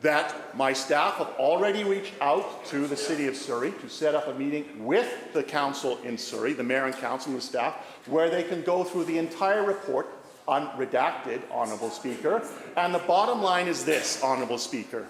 that 0.00 0.56
my 0.56 0.72
staff 0.72 1.18
have 1.18 1.28
already 1.38 1.84
reached 1.84 2.14
out 2.20 2.64
to 2.66 2.86
the 2.86 2.96
City 2.96 3.28
of 3.28 3.36
Surrey 3.36 3.70
to 3.82 3.88
set 3.88 4.14
up 4.14 4.28
a 4.28 4.34
meeting 4.34 4.84
with 4.84 5.32
the 5.34 5.42
council 5.42 5.98
in 6.04 6.16
Surrey, 6.16 6.54
the 6.54 6.64
mayor 6.64 6.86
and 6.86 6.96
council 6.96 7.32
and 7.32 7.40
the 7.40 7.44
staff, 7.44 7.74
where 8.06 8.30
they 8.30 8.42
can 8.42 8.62
go 8.62 8.82
through 8.82 9.04
the 9.04 9.18
entire 9.18 9.64
report 9.64 10.08
unredacted, 10.48 11.40
Honourable 11.50 11.90
Speaker. 11.90 12.46
And 12.76 12.94
the 12.94 13.00
bottom 13.00 13.42
line 13.42 13.68
is 13.68 13.84
this, 13.84 14.22
Honourable 14.22 14.58
Speaker. 14.58 15.06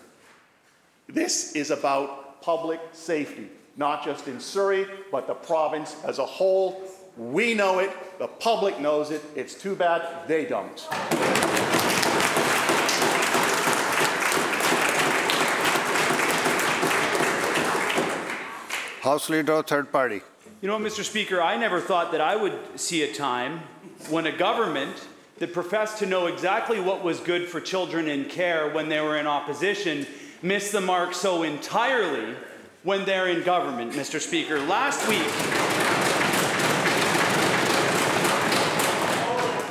This 1.09 1.53
is 1.53 1.71
about 1.71 2.43
public 2.43 2.81
safety, 2.93 3.49
not 3.77 4.05
just 4.05 4.29
in 4.29 4.41
Surrey, 4.41 4.87
but 5.11 5.27
the 5.27 5.35
province 5.35 5.97
as 6.05 6.19
a 6.19 6.27
whole. 6.27 6.83
We 7.17 7.55
know 7.55 7.79
it, 7.79 7.91
the 8.19 8.29
public 8.29 8.81
knows 8.81 9.11
it. 9.11 9.23
It's 9.37 9.55
too 9.55 9.77
bad 9.77 10.27
they 10.29 10.47
don't. 10.47 10.81
House 19.03 19.29
Leader, 19.29 19.63
third 19.65 19.91
party. 19.91 20.23
You 20.61 20.69
know, 20.69 20.79
Mr. 20.79 21.03
Speaker, 21.03 21.43
I 21.43 21.57
never 21.57 21.81
thought 21.81 22.13
that 22.13 22.21
I 22.21 22.37
would 22.37 22.57
see 22.77 23.03
a 23.03 23.13
time 23.13 23.63
when 24.09 24.27
a 24.27 24.33
government 24.33 24.97
that 25.43 25.53
professed 25.53 25.99
to 25.99 26.07
know 26.07 26.29
exactly 26.29 26.79
what 26.79 27.03
was 27.03 27.19
good 27.19 27.49
for 27.49 27.61
children 27.61 28.07
in 28.07 28.27
care 28.27 28.71
when 28.71 28.89
they 28.89 29.01
were 29.01 29.19
in 29.19 29.27
opposition 29.27 30.07
missed 30.41 30.71
the 30.71 30.81
mark 30.81 31.13
so 31.13 31.43
entirely 31.43 32.37
when 32.85 33.05
they're 33.05 33.27
in 33.27 33.43
government, 33.43 33.91
Mr. 33.93 34.21
Speaker. 34.21 34.61
Last 34.61 35.09
week, 35.09 35.27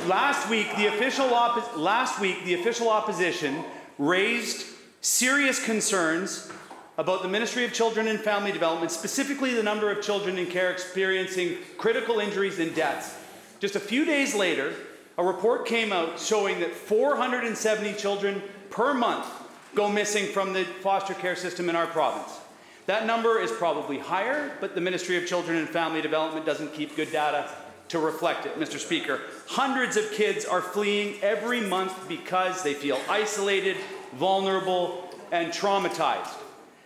last 0.06 0.50
week 0.50 0.66
the 0.76 0.88
official 0.88 1.28
oppo- 1.28 1.78
last 1.78 2.20
week 2.20 2.44
the 2.44 2.52
official 2.52 2.90
opposition 2.90 3.64
raised 3.98 4.66
serious 5.00 5.64
concerns 5.64 6.52
about 6.98 7.22
the 7.22 7.28
Ministry 7.28 7.64
of 7.64 7.72
Children 7.72 8.08
and 8.08 8.20
Family 8.20 8.52
Development, 8.52 8.92
specifically 8.92 9.54
the 9.54 9.62
number 9.62 9.90
of 9.90 10.02
children 10.02 10.36
in 10.36 10.44
care 10.48 10.70
experiencing 10.70 11.56
critical 11.78 12.20
injuries 12.20 12.58
and 12.58 12.74
deaths. 12.74 13.16
Just 13.58 13.74
a 13.74 13.80
few 13.80 14.04
days 14.04 14.34
later, 14.34 14.74
a 15.18 15.24
report 15.24 15.66
came 15.66 15.92
out 15.92 16.18
showing 16.18 16.60
that 16.60 16.72
470 16.72 17.94
children 17.94 18.42
per 18.70 18.94
month 18.94 19.26
go 19.74 19.88
missing 19.88 20.26
from 20.26 20.52
the 20.52 20.64
foster 20.64 21.14
care 21.14 21.36
system 21.36 21.68
in 21.68 21.76
our 21.76 21.86
province. 21.86 22.38
That 22.86 23.06
number 23.06 23.38
is 23.38 23.50
probably 23.52 23.98
higher, 23.98 24.56
but 24.60 24.74
the 24.74 24.80
Ministry 24.80 25.16
of 25.16 25.26
Children 25.26 25.58
and 25.58 25.68
Family 25.68 26.02
Development 26.02 26.44
doesn't 26.44 26.74
keep 26.74 26.96
good 26.96 27.12
data 27.12 27.48
to 27.88 27.98
reflect 27.98 28.46
it, 28.46 28.58
Mr. 28.58 28.78
Speaker. 28.78 29.20
Hundreds 29.46 29.96
of 29.96 30.10
kids 30.12 30.44
are 30.44 30.60
fleeing 30.60 31.20
every 31.22 31.60
month 31.60 32.08
because 32.08 32.62
they 32.62 32.74
feel 32.74 32.98
isolated, 33.08 33.76
vulnerable, 34.14 35.08
and 35.30 35.52
traumatized. 35.52 36.34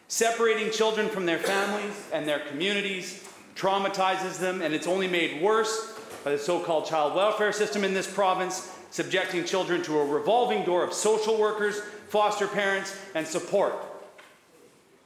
Separating 0.08 0.70
children 0.70 1.08
from 1.08 1.26
their 1.26 1.38
families 1.38 2.08
and 2.12 2.28
their 2.28 2.40
communities 2.40 3.26
traumatizes 3.54 4.38
them, 4.38 4.62
and 4.62 4.74
it's 4.74 4.86
only 4.86 5.08
made 5.08 5.40
worse 5.40 5.95
by 6.26 6.32
the 6.32 6.38
so 6.38 6.58
called 6.58 6.84
child 6.84 7.14
welfare 7.14 7.52
system 7.52 7.84
in 7.84 7.94
this 7.94 8.12
province, 8.12 8.74
subjecting 8.90 9.44
children 9.44 9.80
to 9.80 9.96
a 9.96 10.04
revolving 10.04 10.64
door 10.64 10.82
of 10.82 10.92
social 10.92 11.38
workers, 11.38 11.80
foster 12.08 12.48
parents, 12.48 12.98
and 13.14 13.24
support. 13.24 13.72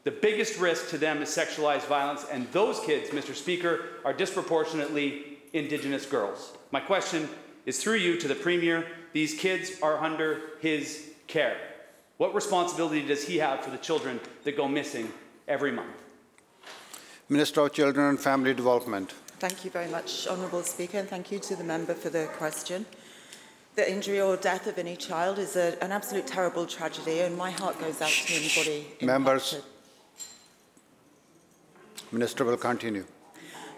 The 0.04 0.12
biggest 0.12 0.58
risk 0.58 0.88
to 0.88 0.96
them 0.96 1.20
is 1.20 1.28
sexualized 1.28 1.86
violence, 1.86 2.24
and 2.32 2.50
those 2.52 2.80
kids, 2.80 3.10
Mr. 3.10 3.34
Speaker, 3.34 3.84
are 4.02 4.14
disproportionately 4.14 5.36
Indigenous 5.52 6.06
girls. 6.06 6.54
My 6.70 6.80
question 6.80 7.28
is 7.66 7.82
through 7.82 7.96
you 7.96 8.16
to 8.16 8.26
the 8.26 8.34
Premier. 8.34 8.86
These 9.12 9.34
kids 9.34 9.72
are 9.82 9.98
under 9.98 10.40
his 10.60 11.10
care. 11.26 11.58
What 12.16 12.34
responsibility 12.34 13.06
does 13.06 13.28
he 13.28 13.36
have 13.40 13.62
for 13.62 13.68
the 13.68 13.76
children 13.76 14.20
that 14.44 14.56
go 14.56 14.66
missing 14.66 15.12
every 15.46 15.70
month? 15.70 15.92
Minister 17.28 17.60
of 17.60 17.74
Children 17.74 18.06
and 18.06 18.18
Family 18.18 18.54
Development. 18.54 19.12
Thank 19.40 19.64
you 19.64 19.70
very 19.70 19.88
much, 19.88 20.26
Honourable 20.26 20.62
Speaker, 20.64 20.98
and 20.98 21.08
thank 21.08 21.32
you 21.32 21.38
to 21.38 21.56
the 21.56 21.64
member 21.64 21.94
for 21.94 22.10
the 22.10 22.28
question. 22.36 22.84
The 23.74 23.90
injury 23.90 24.20
or 24.20 24.36
death 24.36 24.66
of 24.66 24.76
any 24.76 24.96
child 24.96 25.38
is 25.38 25.56
a, 25.56 25.82
an 25.82 25.92
absolute 25.92 26.26
terrible 26.26 26.66
tragedy, 26.66 27.20
and 27.20 27.38
my 27.38 27.50
heart 27.50 27.80
goes 27.80 28.02
out 28.02 28.10
to 28.10 28.34
anybody 28.34 28.86
Members. 29.00 29.54
impacted. 29.54 29.72
Minister 32.12 32.44
will 32.44 32.58
continue. 32.58 33.06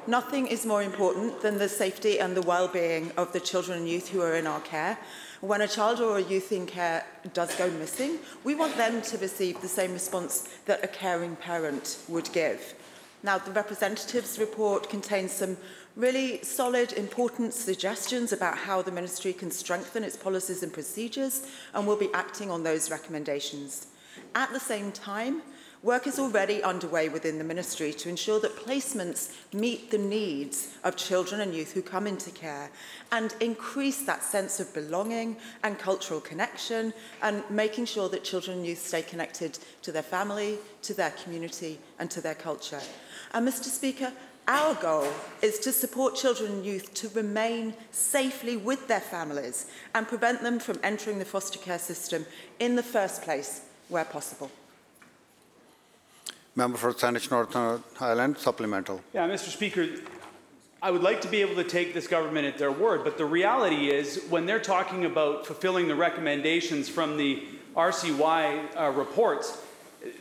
Nothing 0.09 0.49
is 0.49 0.67
more 0.67 0.83
important 0.83 1.43
than 1.43 1.59
the 1.59 1.69
safety 1.69 2.19
and 2.19 2.37
the 2.37 2.43
well-being 2.43 3.13
of 3.17 3.33
the 3.33 3.39
children 3.39 3.79
and 3.79 3.89
youth 3.89 4.09
who 4.09 4.21
are 4.21 4.35
in 4.35 4.49
our 4.49 4.61
care. 4.63 4.99
When 5.43 5.61
a 5.61 5.69
child 5.69 6.01
or 6.01 6.19
a 6.19 6.23
youth 6.23 6.51
in 6.51 6.67
care 6.67 7.07
does 7.35 7.55
go 7.55 7.71
missing, 7.71 8.19
we 8.43 8.57
want 8.57 8.77
them 8.77 9.01
to 9.01 9.19
receive 9.19 9.61
the 9.61 9.69
same 9.69 9.93
response 9.93 10.49
that 10.65 10.83
a 10.83 10.89
caring 10.89 11.37
parent 11.37 11.99
would 12.09 12.33
give. 12.33 12.75
Now, 13.25 13.39
the 13.39 13.53
representative's 13.53 14.39
report 14.39 14.91
contains 14.91 15.31
some 15.33 15.57
really 15.95 16.43
solid, 16.43 16.93
important 16.95 17.55
suggestions 17.55 18.33
about 18.33 18.59
how 18.59 18.83
the 18.83 18.91
ministry 18.91 19.33
can 19.33 19.51
strengthen 19.51 20.03
its 20.03 20.17
policies 20.17 20.63
and 20.63 20.73
procedures, 20.73 21.47
and 21.73 21.87
we'll 21.87 21.97
be 21.97 22.13
acting 22.15 22.51
on 22.51 22.65
those 22.65 22.91
recommendations. 22.91 23.87
At 24.35 24.53
the 24.53 24.61
same 24.61 24.91
time, 24.91 25.43
Work 25.83 26.07
is 26.07 26.21
already 26.21 26.63
underway 26.63 27.09
within 27.09 27.39
the 27.39 27.45
Ministry 27.45 27.93
to 27.93 28.09
ensure 28.09 28.39
that 28.39 28.55
placements 28.55 29.35
meet 29.53 29.91
the 29.91 29.99
needs 29.99 30.69
of 30.85 30.95
children 30.95 31.41
and 31.41 31.53
youth 31.53 31.73
who 31.73 31.83
come 31.83 32.07
into 32.07 32.31
care 32.31 32.71
and 33.11 33.35
increase 33.41 34.05
that 34.05 34.23
sense 34.23 34.61
of 34.61 34.73
belonging 34.73 35.37
and 35.65 35.81
cultural 35.81 36.21
connection 36.21 36.95
and 37.21 37.43
making 37.51 37.87
sure 37.87 38.09
that 38.11 38.23
children 38.23 38.59
and 38.59 38.67
youth 38.67 38.87
stay 38.87 39.03
connected 39.03 39.59
to 39.83 39.91
their 39.91 40.05
family, 40.05 40.57
to 40.83 40.95
their 40.95 41.11
community 41.11 41.81
and 41.99 42.09
to 42.13 42.21
their 42.21 42.37
culture. 42.37 42.81
And 43.35 43.49
Mr 43.49 43.65
Speaker, 43.65 44.13
our 44.47 44.75
goal 44.75 45.09
is 45.41 45.59
to 45.61 45.73
support 45.73 46.17
children 46.17 46.53
and 46.53 46.67
youth 46.67 46.93
to 46.95 47.09
remain 47.11 47.75
safely 47.91 48.57
with 48.57 48.89
their 48.89 49.01
families 49.01 49.67
and 49.95 50.07
prevent 50.07 50.43
them 50.43 50.59
from 50.59 50.79
entering 50.83 51.19
the 51.19 51.25
foster 51.25 51.59
care 51.59 51.79
system 51.79 52.27
in 52.59 52.77
the 52.77 52.83
first 52.83 53.23
place 53.23 53.63
where 53.89 54.05
possible. 54.05 54.51
Member 56.55 56.77
for 56.77 56.93
Saanich 56.93 57.31
Northern 57.31 57.83
Ireland, 57.99 58.37
supplemental. 58.37 59.01
Yeah, 59.15 59.27
Mr. 59.29 59.49
Speaker, 59.49 59.89
I 60.83 60.91
would 60.91 61.03
like 61.03 61.23
to 61.23 61.29
be 61.29 61.41
able 61.41 61.55
to 61.55 61.65
take 61.65 61.95
this 61.95 62.07
government 62.07 62.47
at 62.47 62.59
their 62.59 62.73
word, 62.73 63.05
but 63.05 63.17
the 63.17 63.25
reality 63.25 63.91
is 63.91 64.25
when 64.29 64.45
they're 64.45 64.61
talking 64.61 65.05
about 65.07 65.47
fulfilling 65.47 65.89
the 65.89 65.95
recommendations 65.95 66.89
from 66.89 67.17
the 67.17 67.43
RCY 67.75 68.77
uh, 68.77 68.91
reports, 68.91 69.63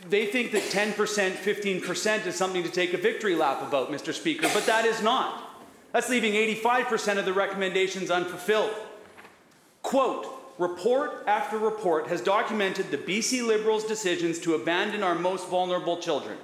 they 0.08 0.26
think 0.26 0.52
that 0.52 0.62
10%, 0.62 0.94
15% 0.94 2.26
is 2.26 2.34
something 2.34 2.62
to 2.62 2.70
take 2.70 2.94
a 2.94 2.98
victory 2.98 3.34
lap 3.34 3.62
about, 3.62 3.90
Mr. 3.90 4.12
Speaker, 4.12 4.48
but 4.54 4.66
that 4.66 4.84
is 4.84 5.02
not. 5.02 5.50
That's 5.92 6.08
leaving 6.08 6.32
85% 6.32 7.18
of 7.18 7.24
the 7.24 7.32
recommendations 7.32 8.10
unfulfilled. 8.10 8.74
Quote, 9.82 10.26
report 10.58 11.24
after 11.26 11.58
report 11.58 12.06
has 12.06 12.20
documented 12.20 12.90
the 12.90 12.98
BC 12.98 13.46
Liberals' 13.46 13.84
decisions 13.84 14.38
to 14.40 14.54
abandon 14.54 15.02
our 15.02 15.14
most 15.14 15.48
vulnerable 15.48 15.98
children. 15.98 16.38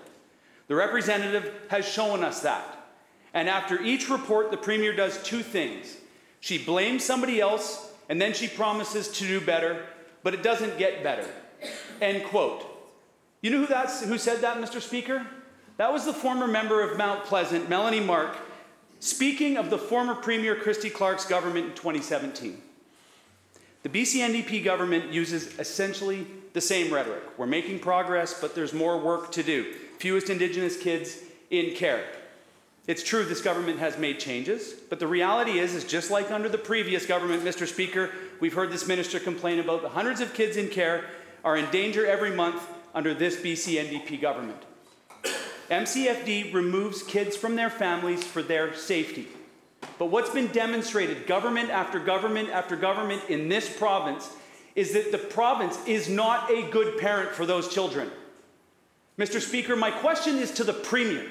The 0.66 0.75
representative 0.75 1.52
has 1.68 1.88
shown 1.88 2.23
us 2.23 2.40
that. 2.42 2.90
And 3.33 3.49
after 3.49 3.80
each 3.83 4.09
report, 4.09 4.50
the 4.50 4.57
Premier 4.57 4.95
does 4.95 5.23
two 5.23 5.42
things. 5.42 5.97
She 6.40 6.59
blames 6.59 7.04
somebody 7.04 7.40
else, 7.40 7.92
and 8.09 8.20
then 8.20 8.33
she 8.33 8.48
promises 8.48 9.09
to 9.12 9.27
do 9.27 9.40
better, 9.40 9.85
but 10.22 10.35
it 10.35 10.42
doesn't 10.42 10.79
get 10.79 11.03
better. 11.03 11.27
End 12.01 12.24
quote. 12.24 12.78
You 13.40 13.51
know 13.51 13.59
who, 13.59 13.66
that's, 13.66 14.03
who 14.05 14.18
said 14.18 14.40
that, 14.40 14.57
Mr. 14.59 14.81
Speaker? 14.81 15.27
That 15.77 15.92
was 15.92 16.05
the 16.05 16.12
former 16.12 16.48
member 16.48 16.83
of 16.83 16.98
Mount 16.98 17.24
Pleasant, 17.24 17.68
Melanie 17.68 18.01
Mark, 18.01 18.37
speaking 18.98 19.57
of 19.57 19.70
the 19.70 19.79
former 19.79 20.16
Premier 20.16 20.57
Christy 20.57 20.90
Clark's 20.90 21.24
government 21.24 21.66
in 21.66 21.74
2017. 21.74 22.61
The 23.85 23.88
BC 23.88 24.29
NDP 24.29 24.64
government 24.64 25.12
uses 25.12 25.57
essentially 25.61 26.27
the 26.53 26.61
same 26.61 26.92
rhetoric. 26.92 27.22
We're 27.38 27.46
making 27.46 27.79
progress, 27.79 28.40
but 28.40 28.57
there's 28.57 28.72
more 28.72 28.98
work 28.98 29.31
to 29.33 29.44
do. 29.44 29.72
Fewest 29.98 30.31
Indigenous 30.31 30.77
kids 30.77 31.18
in 31.51 31.77
care. 31.77 32.05
It's 32.88 33.05
true 33.05 33.24
this 33.24 33.40
government 33.40 33.79
has 33.79 33.98
made 33.98 34.18
changes, 34.18 34.72
but 34.72 34.98
the 34.98 35.07
reality 35.07 35.61
is, 35.61 35.74
is 35.74 35.85
just 35.85 36.11
like 36.11 36.33
under 36.33 36.48
the 36.48 36.59
previous 36.59 37.07
government, 37.07 37.44
Mr. 37.44 37.68
Speaker, 37.68 38.11
we've 38.40 38.55
heard 38.55 38.72
this 38.72 38.88
minister 38.88 39.20
complain 39.20 39.61
about 39.61 39.83
the 39.83 39.90
hundreds 39.90 40.20
of 40.20 40.35
kids 40.35 40.57
in 40.57 40.68
care 40.68 41.05
are 41.44 41.57
in 41.57 41.70
danger 41.70 42.05
every 42.05 42.33
month 42.33 42.61
under 42.99 43.15
this 43.15 43.37
BC 43.37 43.77
NDP 43.77 44.21
government. 44.21 44.61
MCFD 45.71 46.53
removes 46.53 47.05
kids 47.05 47.37
from 47.37 47.55
their 47.55 47.71
families 47.71 48.25
for 48.25 48.43
their 48.43 48.75
safety. 48.75 49.29
But 50.01 50.07
what's 50.07 50.31
been 50.31 50.49
demonstrated, 50.49 51.29
government 51.29 51.71
after 51.71 52.01
government 52.01 52.51
after 52.51 52.75
government 52.75 53.23
in 53.29 53.49
this 53.49 53.73
province, 53.79 54.29
is 54.75 54.95
that 54.95 55.13
the 55.13 55.19
province 55.19 55.79
is 55.87 56.09
not 56.09 56.51
a 56.51 56.69
good 56.71 56.99
parent 56.99 57.31
for 57.31 57.47
those 57.47 57.73
children. 57.73 58.11
Mr. 59.17 59.41
Speaker, 59.41 59.77
my 59.77 59.93
question 59.93 60.37
is 60.37 60.51
to 60.51 60.65
the 60.65 60.73
Premier. 60.73 61.25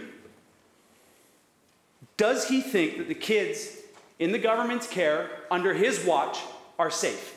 Does 2.16 2.48
he 2.48 2.62
think 2.62 2.98
that 2.98 3.10
the 3.10 3.14
kids 3.14 3.76
in 4.20 4.32
the 4.32 4.40
government's 4.40 4.88
care 4.88 5.30
under 5.52 5.74
his 5.74 6.06
watch 6.06 6.40
are 6.80 6.90
safe? 6.90 7.36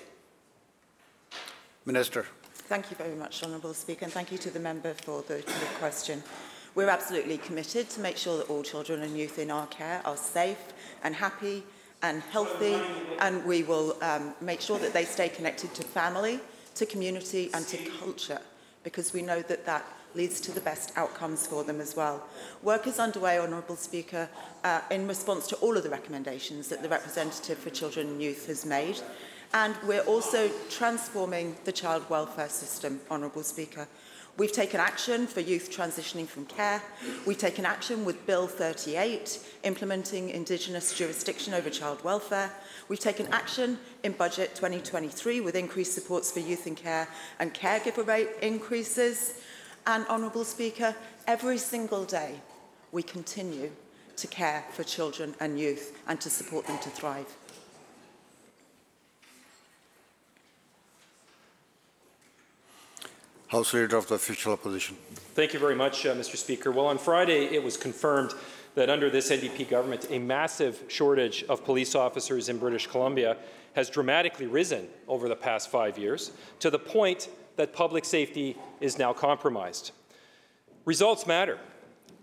Minister. 1.84 2.26
Thank 2.70 2.92
you 2.92 2.96
very 2.96 3.16
much, 3.16 3.42
Honourable 3.42 3.74
Speaker, 3.74 4.04
and 4.04 4.14
thank 4.14 4.30
you 4.30 4.38
to 4.38 4.48
the 4.48 4.60
member 4.60 4.94
for 4.94 5.22
the, 5.22 5.38
the 5.38 5.66
question. 5.80 6.22
We're 6.76 6.88
absolutely 6.88 7.38
committed 7.38 7.90
to 7.90 8.00
make 8.00 8.16
sure 8.16 8.36
that 8.38 8.48
all 8.48 8.62
children 8.62 9.02
and 9.02 9.18
youth 9.18 9.40
in 9.40 9.50
our 9.50 9.66
care 9.66 10.00
are 10.04 10.16
safe 10.16 10.72
and 11.02 11.12
happy 11.12 11.64
and 12.04 12.22
healthy, 12.22 12.80
and 13.18 13.44
we 13.44 13.64
will 13.64 13.96
um, 14.04 14.34
make 14.40 14.60
sure 14.60 14.78
that 14.78 14.92
they 14.92 15.04
stay 15.04 15.28
connected 15.28 15.74
to 15.74 15.82
family, 15.82 16.38
to 16.76 16.86
community, 16.86 17.50
and 17.54 17.66
to 17.66 17.76
culture, 17.98 18.40
because 18.84 19.12
we 19.12 19.20
know 19.20 19.42
that 19.42 19.66
that 19.66 19.84
leads 20.14 20.40
to 20.42 20.52
the 20.52 20.60
best 20.60 20.92
outcomes 20.96 21.48
for 21.48 21.64
them 21.64 21.80
as 21.80 21.96
well. 21.96 22.22
Work 22.62 22.86
is 22.86 23.00
underway, 23.00 23.40
Honourable 23.40 23.74
Speaker, 23.74 24.28
uh, 24.62 24.80
in 24.92 25.08
response 25.08 25.48
to 25.48 25.56
all 25.56 25.76
of 25.76 25.82
the 25.82 25.90
recommendations 25.90 26.68
that 26.68 26.84
the 26.84 26.88
representative 26.88 27.58
for 27.58 27.70
children 27.70 28.06
and 28.06 28.22
youth 28.22 28.46
has 28.46 28.64
made. 28.64 29.00
And 29.52 29.74
we're 29.84 30.02
also 30.02 30.48
transforming 30.68 31.56
the 31.64 31.72
child 31.72 32.08
welfare 32.08 32.48
system, 32.48 33.00
Honourable 33.10 33.42
Speaker. 33.42 33.88
We've 34.36 34.52
taken 34.52 34.78
action 34.78 35.26
for 35.26 35.40
youth 35.40 35.70
transitioning 35.70 36.26
from 36.26 36.46
care. 36.46 36.80
We've 37.26 37.36
taken 37.36 37.66
action 37.66 38.04
with 38.04 38.26
Bill 38.26 38.46
38, 38.46 39.44
implementing 39.64 40.30
Indigenous 40.30 40.96
jurisdiction 40.96 41.52
over 41.52 41.68
child 41.68 42.02
welfare. 42.04 42.52
We've 42.88 43.00
taken 43.00 43.26
action 43.32 43.78
in 44.04 44.12
Budget 44.12 44.54
2023 44.54 45.40
with 45.40 45.56
increased 45.56 45.94
supports 45.94 46.30
for 46.30 46.38
youth 46.38 46.68
in 46.68 46.76
care 46.76 47.08
and 47.40 47.52
caregiver 47.52 48.06
rate 48.06 48.28
increases. 48.40 49.34
And, 49.84 50.06
Honourable 50.06 50.44
Speaker, 50.44 50.94
every 51.26 51.58
single 51.58 52.04
day 52.04 52.36
we 52.92 53.02
continue 53.02 53.72
to 54.16 54.26
care 54.28 54.64
for 54.70 54.84
children 54.84 55.34
and 55.40 55.58
youth 55.58 55.98
and 56.06 56.20
to 56.20 56.30
support 56.30 56.66
them 56.66 56.78
to 56.78 56.88
thrive. 56.90 57.26
House 63.50 63.74
Leader 63.74 63.96
of 63.96 64.06
the 64.06 64.14
Official 64.14 64.52
Opposition. 64.52 64.96
Thank 65.34 65.54
you 65.54 65.58
very 65.58 65.74
much, 65.74 66.06
uh, 66.06 66.14
Mr. 66.14 66.36
Speaker. 66.36 66.70
Well, 66.70 66.86
on 66.86 66.98
Friday, 66.98 67.46
it 67.46 67.60
was 67.60 67.76
confirmed 67.76 68.32
that 68.76 68.88
under 68.88 69.10
this 69.10 69.28
NDP 69.28 69.68
government, 69.68 70.06
a 70.08 70.20
massive 70.20 70.84
shortage 70.86 71.42
of 71.48 71.64
police 71.64 71.96
officers 71.96 72.48
in 72.48 72.58
British 72.58 72.86
Columbia 72.86 73.36
has 73.72 73.90
dramatically 73.90 74.46
risen 74.46 74.86
over 75.08 75.28
the 75.28 75.34
past 75.34 75.68
five 75.68 75.98
years 75.98 76.30
to 76.60 76.70
the 76.70 76.78
point 76.78 77.28
that 77.56 77.72
public 77.72 78.04
safety 78.04 78.56
is 78.80 78.98
now 78.98 79.12
compromised. 79.12 79.90
Results 80.84 81.26
matter. 81.26 81.58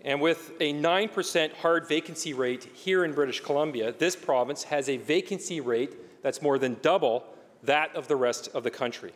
And 0.06 0.22
with 0.22 0.54
a 0.62 0.72
9% 0.72 1.54
hard 1.56 1.90
vacancy 1.90 2.32
rate 2.32 2.70
here 2.74 3.04
in 3.04 3.12
British 3.12 3.42
Columbia, 3.42 3.92
this 3.92 4.16
province 4.16 4.64
has 4.64 4.88
a 4.88 4.96
vacancy 4.96 5.60
rate 5.60 6.24
that's 6.24 6.42
more 6.42 6.58
than 6.58 6.78
double 6.82 7.26
that 7.64 7.94
of 7.98 8.08
the 8.08 8.16
rest 8.16 8.48
of 8.54 8.64
the 8.64 8.72
country. 8.72 9.12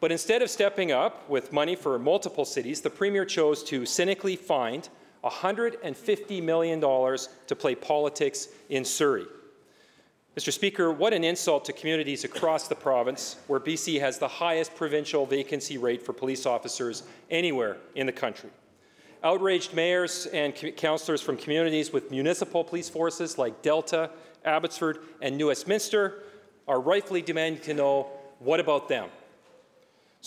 But 0.00 0.12
instead 0.12 0.42
of 0.42 0.50
stepping 0.50 0.92
up 0.92 1.28
with 1.28 1.52
money 1.52 1.74
for 1.74 1.98
multiple 1.98 2.44
cities, 2.44 2.80
the 2.80 2.90
Premier 2.90 3.24
chose 3.24 3.64
to 3.64 3.84
cynically 3.84 4.36
find 4.36 4.88
$150 5.24 6.42
million 6.42 6.80
to 6.80 7.56
play 7.56 7.74
politics 7.74 8.48
in 8.68 8.84
Surrey. 8.84 9.26
Mr. 10.36 10.52
Speaker, 10.52 10.92
what 10.92 11.12
an 11.12 11.24
insult 11.24 11.64
to 11.64 11.72
communities 11.72 12.22
across 12.22 12.68
the 12.68 12.74
province 12.74 13.36
where 13.48 13.58
BC 13.58 13.98
has 13.98 14.18
the 14.18 14.28
highest 14.28 14.72
provincial 14.76 15.26
vacancy 15.26 15.78
rate 15.78 16.00
for 16.00 16.12
police 16.12 16.46
officers 16.46 17.02
anywhere 17.28 17.78
in 17.96 18.06
the 18.06 18.12
country. 18.12 18.50
Outraged 19.24 19.74
mayors 19.74 20.26
and 20.26 20.54
co- 20.54 20.70
councillors 20.70 21.20
from 21.20 21.36
communities 21.36 21.92
with 21.92 22.12
municipal 22.12 22.62
police 22.62 22.88
forces 22.88 23.36
like 23.36 23.62
Delta, 23.62 24.10
Abbotsford, 24.44 25.00
and 25.20 25.36
New 25.36 25.48
Westminster 25.48 26.22
are 26.68 26.80
rightfully 26.80 27.20
demanding 27.20 27.60
to 27.62 27.74
know 27.74 28.06
what 28.38 28.60
about 28.60 28.88
them? 28.88 29.08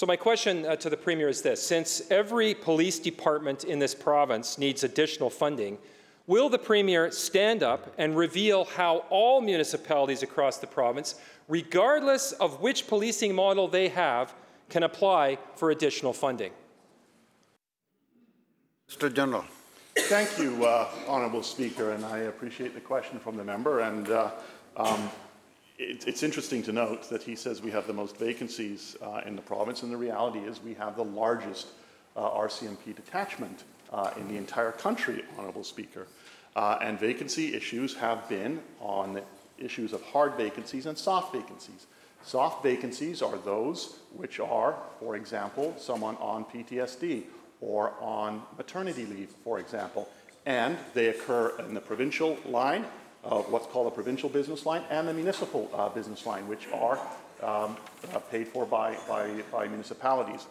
So, 0.02 0.08
my 0.08 0.16
question 0.16 0.66
uh, 0.66 0.76
to 0.78 0.90
the 0.90 0.98
Premier 0.98 1.30
is 1.30 1.44
this 1.44 1.62
Since 1.62 2.10
every 2.10 2.56
police 2.56 2.98
department 2.98 3.66
in 3.66 3.78
this 3.78 3.94
province 3.94 4.58
needs 4.58 4.84
additional 4.84 5.30
funding, 5.30 5.78
will 6.26 6.50
the 6.50 6.58
Premier 6.58 7.12
stand 7.12 7.62
up 7.62 7.94
and 8.00 8.18
reveal 8.18 8.66
how 8.66 9.06
all 9.12 9.42
municipalities 9.42 10.24
across 10.24 10.58
the 10.58 10.66
province, 10.66 11.22
regardless 11.48 12.32
of 12.32 12.62
which 12.62 12.88
policing 12.88 13.36
model 13.36 13.68
they 13.68 13.90
have, 13.90 14.34
can 14.70 14.82
apply 14.82 15.38
for 15.56 15.70
additional 15.70 16.14
funding? 16.14 16.52
Mr. 18.90 19.14
General. 19.14 19.46
Thank 19.96 20.36
you, 20.40 20.66
uh, 20.66 20.90
Honourable 21.08 21.44
Speaker, 21.44 21.92
and 21.92 22.04
I 22.06 22.22
appreciate 22.22 22.74
the 22.74 22.82
question 22.82 23.20
from 23.20 23.38
the 23.38 23.44
member. 23.44 23.82
And 23.82 24.10
uh, 24.10 24.32
um, 24.78 25.12
it, 25.82 26.08
it's 26.08 26.24
interesting 26.24 26.62
to 26.64 26.72
note 26.72 27.10
that 27.10 27.24
he 27.24 27.36
says 27.36 27.62
we 27.62 27.72
have 27.72 27.88
the 27.88 27.94
most 27.94 28.18
vacancies 28.18 28.96
uh, 29.02 29.22
in 29.26 29.36
the 29.36 29.42
province, 29.42 29.84
and 29.84 29.92
the 29.92 29.98
reality 29.98 30.40
is 30.40 30.62
we 30.62 30.76
have 30.76 30.96
the 30.96 31.04
largest 31.04 31.68
uh, 32.16 32.30
RCMP 32.30 32.96
detachment 32.96 33.64
uh, 33.92 34.12
in 34.18 34.28
the 34.28 34.38
entire 34.38 34.72
country, 34.72 35.24
Honourable 35.38 35.64
Speaker. 35.64 36.08
Uh, 36.56 36.78
and 36.82 37.00
vacancy 37.00 37.56
issues 37.56 37.96
have 37.96 38.28
been 38.30 38.62
on 38.80 39.22
issues 39.58 39.94
of 39.94 40.02
hard 40.04 40.36
vacancies 40.36 40.86
and 40.86 40.98
soft 40.98 41.34
vacancies. 41.34 41.88
Soft 42.24 42.62
vacancies 42.62 43.22
are 43.22 43.38
those 43.38 43.98
which 44.16 44.40
are, 44.40 44.76
for 45.00 45.16
example, 45.16 45.74
someone 45.80 46.16
on 46.18 46.46
PTSD 46.46 47.24
or 47.62 47.94
on 48.00 48.42
maternity 48.58 49.06
leave, 49.06 49.30
for 49.44 49.60
example, 49.60 50.10
and 50.46 50.78
they 50.94 51.08
occur 51.08 51.54
in 51.60 51.74
the 51.74 51.82
provincial 51.82 52.38
line, 52.46 52.86
what's 53.24 53.68
called 53.68 53.88
a 53.88 53.92
provincial 53.92 54.30
business 54.30 54.66
line, 54.66 54.84
and 54.90 55.08
the 55.08 55.14
municipal 55.14 55.70
uh, 55.74 55.90
business 55.90 56.26
line, 56.26 56.48
which 56.48 56.68
are 56.74 57.00
um, 57.42 57.78
uh, 58.14 58.20
paid 58.20 58.48
for 58.48 58.66
by, 58.66 58.96
by, 59.08 59.30
by 59.52 59.68
municipalities. 59.68 60.46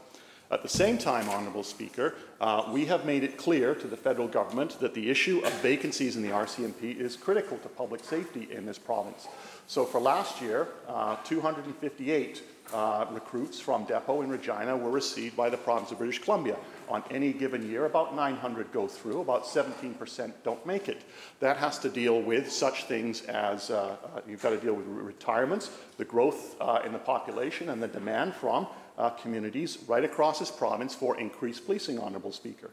At 0.53 0.65
the 0.65 0.69
same 0.69 0.99
time, 0.99 1.29
Honourable 1.29 1.63
Speaker, 1.63 2.15
uh, 2.41 2.69
we 2.73 2.85
have 2.87 3.05
made 3.05 3.23
it 3.23 3.37
clear 3.37 3.73
to 3.77 3.87
the 3.87 3.97
federal 3.97 4.27
government 4.27 4.81
that 4.81 4.95
the 4.95 5.09
issue 5.09 5.41
of 5.45 5.53
vacancies 5.61 6.17
in 6.17 6.23
the 6.23 6.31
RCMP 6.31 6.97
is 6.97 7.15
critical 7.15 7.57
to 7.59 7.69
public 7.69 8.03
safety 8.03 8.49
in 8.51 8.67
this 8.67 8.77
province. 8.77 9.29
So 9.69 9.85
for 9.85 10.01
last 10.01 10.43
year, 10.43 10.67
uh, 10.89 11.17
258 11.23 12.43
uh, 12.73 13.07
recruits 13.11 13.61
from 13.61 13.85
Depot 13.85 14.23
in 14.23 14.31
Regina 14.31 14.77
were 14.77 14.91
received 14.91 15.37
by 15.37 15.51
the 15.51 15.57
province 15.57 15.91
of 15.91 15.99
British 15.99 16.19
Columbia. 16.19 16.57
On 16.89 17.03
any 17.11 17.33
given 17.33 17.69
year, 17.69 17.85
about 17.85 18.15
900 18.15 18.73
go 18.73 18.87
through, 18.87 19.21
about 19.21 19.45
17% 19.45 20.33
don't 20.43 20.65
make 20.67 20.89
it. 20.89 21.03
That 21.41 21.57
has 21.57 21.79
to 21.81 21.89
deal 21.89 22.21
with 22.21 22.51
such 22.51 22.85
things 22.85 23.23
as 23.23 23.71
uh, 23.71 23.97
uh, 24.15 24.21
you've 24.27 24.43
got 24.43 24.51
to 24.51 24.59
deal 24.59 24.75
with 24.75 24.87
re- 24.87 25.03
retirements, 25.03 25.71
the 25.99 26.05
growth 26.05 26.57
uh, 26.61 26.81
in 26.85 26.93
the 26.93 26.99
population, 26.99 27.69
and 27.69 27.83
the 27.83 27.89
demand 27.89 28.35
from 28.35 28.67
uh, 28.99 29.11
communities 29.11 29.79
right 29.87 30.05
across 30.05 30.39
this 30.39 30.51
province 30.51 30.95
for 30.95 31.19
increased 31.19 31.65
policing, 31.67 31.99
Honourable 31.99 32.33
Speaker. 32.33 32.71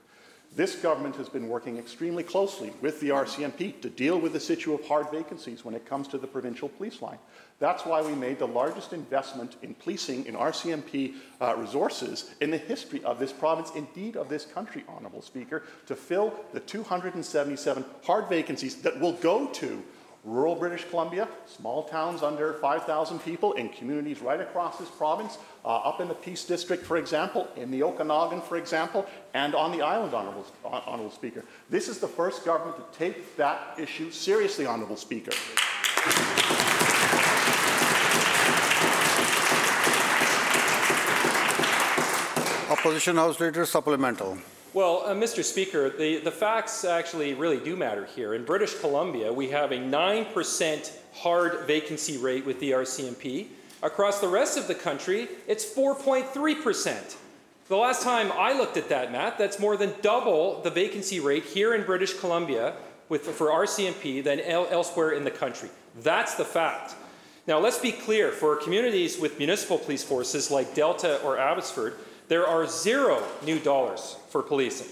This 0.55 0.75
government 0.75 1.15
has 1.17 1.29
been 1.29 1.49
working 1.49 1.77
extremely 1.77 2.23
closely 2.23 2.73
with 2.81 2.99
the 2.99 3.09
RCMP 3.09 3.79
to 3.81 3.89
deal 3.89 4.19
with 4.19 4.33
this 4.33 4.49
issue 4.49 4.73
of 4.73 4.85
hard 4.87 5.11
vacancies 5.11 5.63
when 5.63 5.75
it 5.75 5.85
comes 5.85 6.07
to 6.07 6.17
the 6.17 6.25
provincial 6.25 6.69
police 6.69 7.01
line. 7.01 7.19
That's 7.59 7.85
why 7.85 8.03
we 8.03 8.13
made 8.13 8.37
the 8.37 8.47
largest 8.47 8.93
investment 8.93 9.55
in 9.63 9.73
policing 9.73 10.27
in 10.27 10.35
RCMP 10.35 11.15
uh, 11.41 11.55
resources 11.57 12.29
in 12.39 12.51
the 12.51 12.57
history 12.57 13.03
of 13.03 13.17
this 13.17 13.33
province, 13.33 13.71
indeed 13.75 14.15
of 14.15 14.29
this 14.29 14.45
country, 14.45 14.83
Honourable 14.87 15.23
Speaker, 15.23 15.63
to 15.87 15.95
fill 15.95 16.33
the 16.53 16.59
277 16.59 17.83
hard 18.03 18.29
vacancies 18.29 18.75
that 18.83 18.99
will 18.99 19.13
go 19.13 19.47
to 19.47 19.83
rural 20.23 20.55
British 20.55 20.87
Columbia, 20.89 21.27
small 21.47 21.83
towns 21.83 22.21
under 22.21 22.53
5,000 22.53 23.19
people 23.19 23.53
in 23.53 23.69
communities 23.69 24.21
right 24.21 24.41
across 24.41 24.77
this 24.77 24.89
province, 24.89 25.37
uh, 25.65 25.69
up 25.77 26.01
in 26.01 26.07
the 26.07 26.13
Peace 26.13 26.43
District, 26.43 26.85
for 26.85 26.97
example, 26.97 27.47
in 27.55 27.71
the 27.71 27.81
Okanagan, 27.81 28.41
for 28.41 28.57
example, 28.57 29.07
and 29.33 29.55
on 29.55 29.71
the 29.71 29.81
island, 29.81 30.13
Honourable, 30.13 30.45
Honourable 30.65 31.11
Speaker. 31.11 31.43
This 31.69 31.87
is 31.87 31.99
the 31.99 32.07
first 32.07 32.45
government 32.45 32.77
to 32.77 32.99
take 32.99 33.35
that 33.37 33.79
issue 33.79 34.11
seriously, 34.11 34.67
Honourable 34.67 34.97
Speaker. 34.97 35.31
Opposition 42.87 43.17
House 43.17 43.37
Leader 43.41 43.65
supplemental. 43.65 44.37
Well, 44.73 45.03
uh, 45.05 45.13
Mr. 45.13 45.43
Speaker, 45.43 45.89
the, 45.89 46.19
the 46.19 46.31
facts 46.31 46.85
actually 46.85 47.33
really 47.33 47.59
do 47.59 47.75
matter 47.75 48.05
here. 48.05 48.33
In 48.33 48.45
British 48.45 48.79
Columbia, 48.79 49.33
we 49.33 49.49
have 49.49 49.73
a 49.73 49.77
9% 49.77 50.91
hard 51.15 51.67
vacancy 51.67 52.17
rate 52.17 52.45
with 52.45 52.61
the 52.61 52.71
RCMP. 52.71 53.47
Across 53.83 54.21
the 54.21 54.29
rest 54.29 54.57
of 54.57 54.69
the 54.69 54.73
country, 54.73 55.27
it's 55.47 55.65
4.3%. 55.65 57.17
The 57.67 57.75
last 57.75 58.03
time 58.03 58.31
I 58.31 58.53
looked 58.53 58.77
at 58.77 58.87
that 58.87 59.11
math, 59.11 59.37
that's 59.37 59.59
more 59.59 59.75
than 59.75 59.93
double 60.01 60.61
the 60.61 60.71
vacancy 60.71 61.19
rate 61.19 61.43
here 61.43 61.75
in 61.75 61.83
British 61.85 62.17
Columbia 62.17 62.73
with, 63.09 63.23
for 63.23 63.47
RCMP 63.47 64.23
than 64.23 64.39
el- 64.39 64.69
elsewhere 64.71 65.11
in 65.11 65.25
the 65.25 65.31
country. 65.31 65.69
That's 65.99 66.35
the 66.35 66.45
fact. 66.45 66.95
Now, 67.47 67.59
let's 67.59 67.79
be 67.79 67.91
clear 67.91 68.31
for 68.31 68.55
communities 68.55 69.19
with 69.19 69.39
municipal 69.39 69.77
police 69.77 70.05
forces 70.05 70.49
like 70.49 70.73
Delta 70.73 71.21
or 71.21 71.37
Abbotsford, 71.37 71.95
there 72.27 72.45
are 72.47 72.67
zero 72.67 73.23
new 73.43 73.59
dollars 73.59 74.17
for 74.29 74.41
policing. 74.41 74.87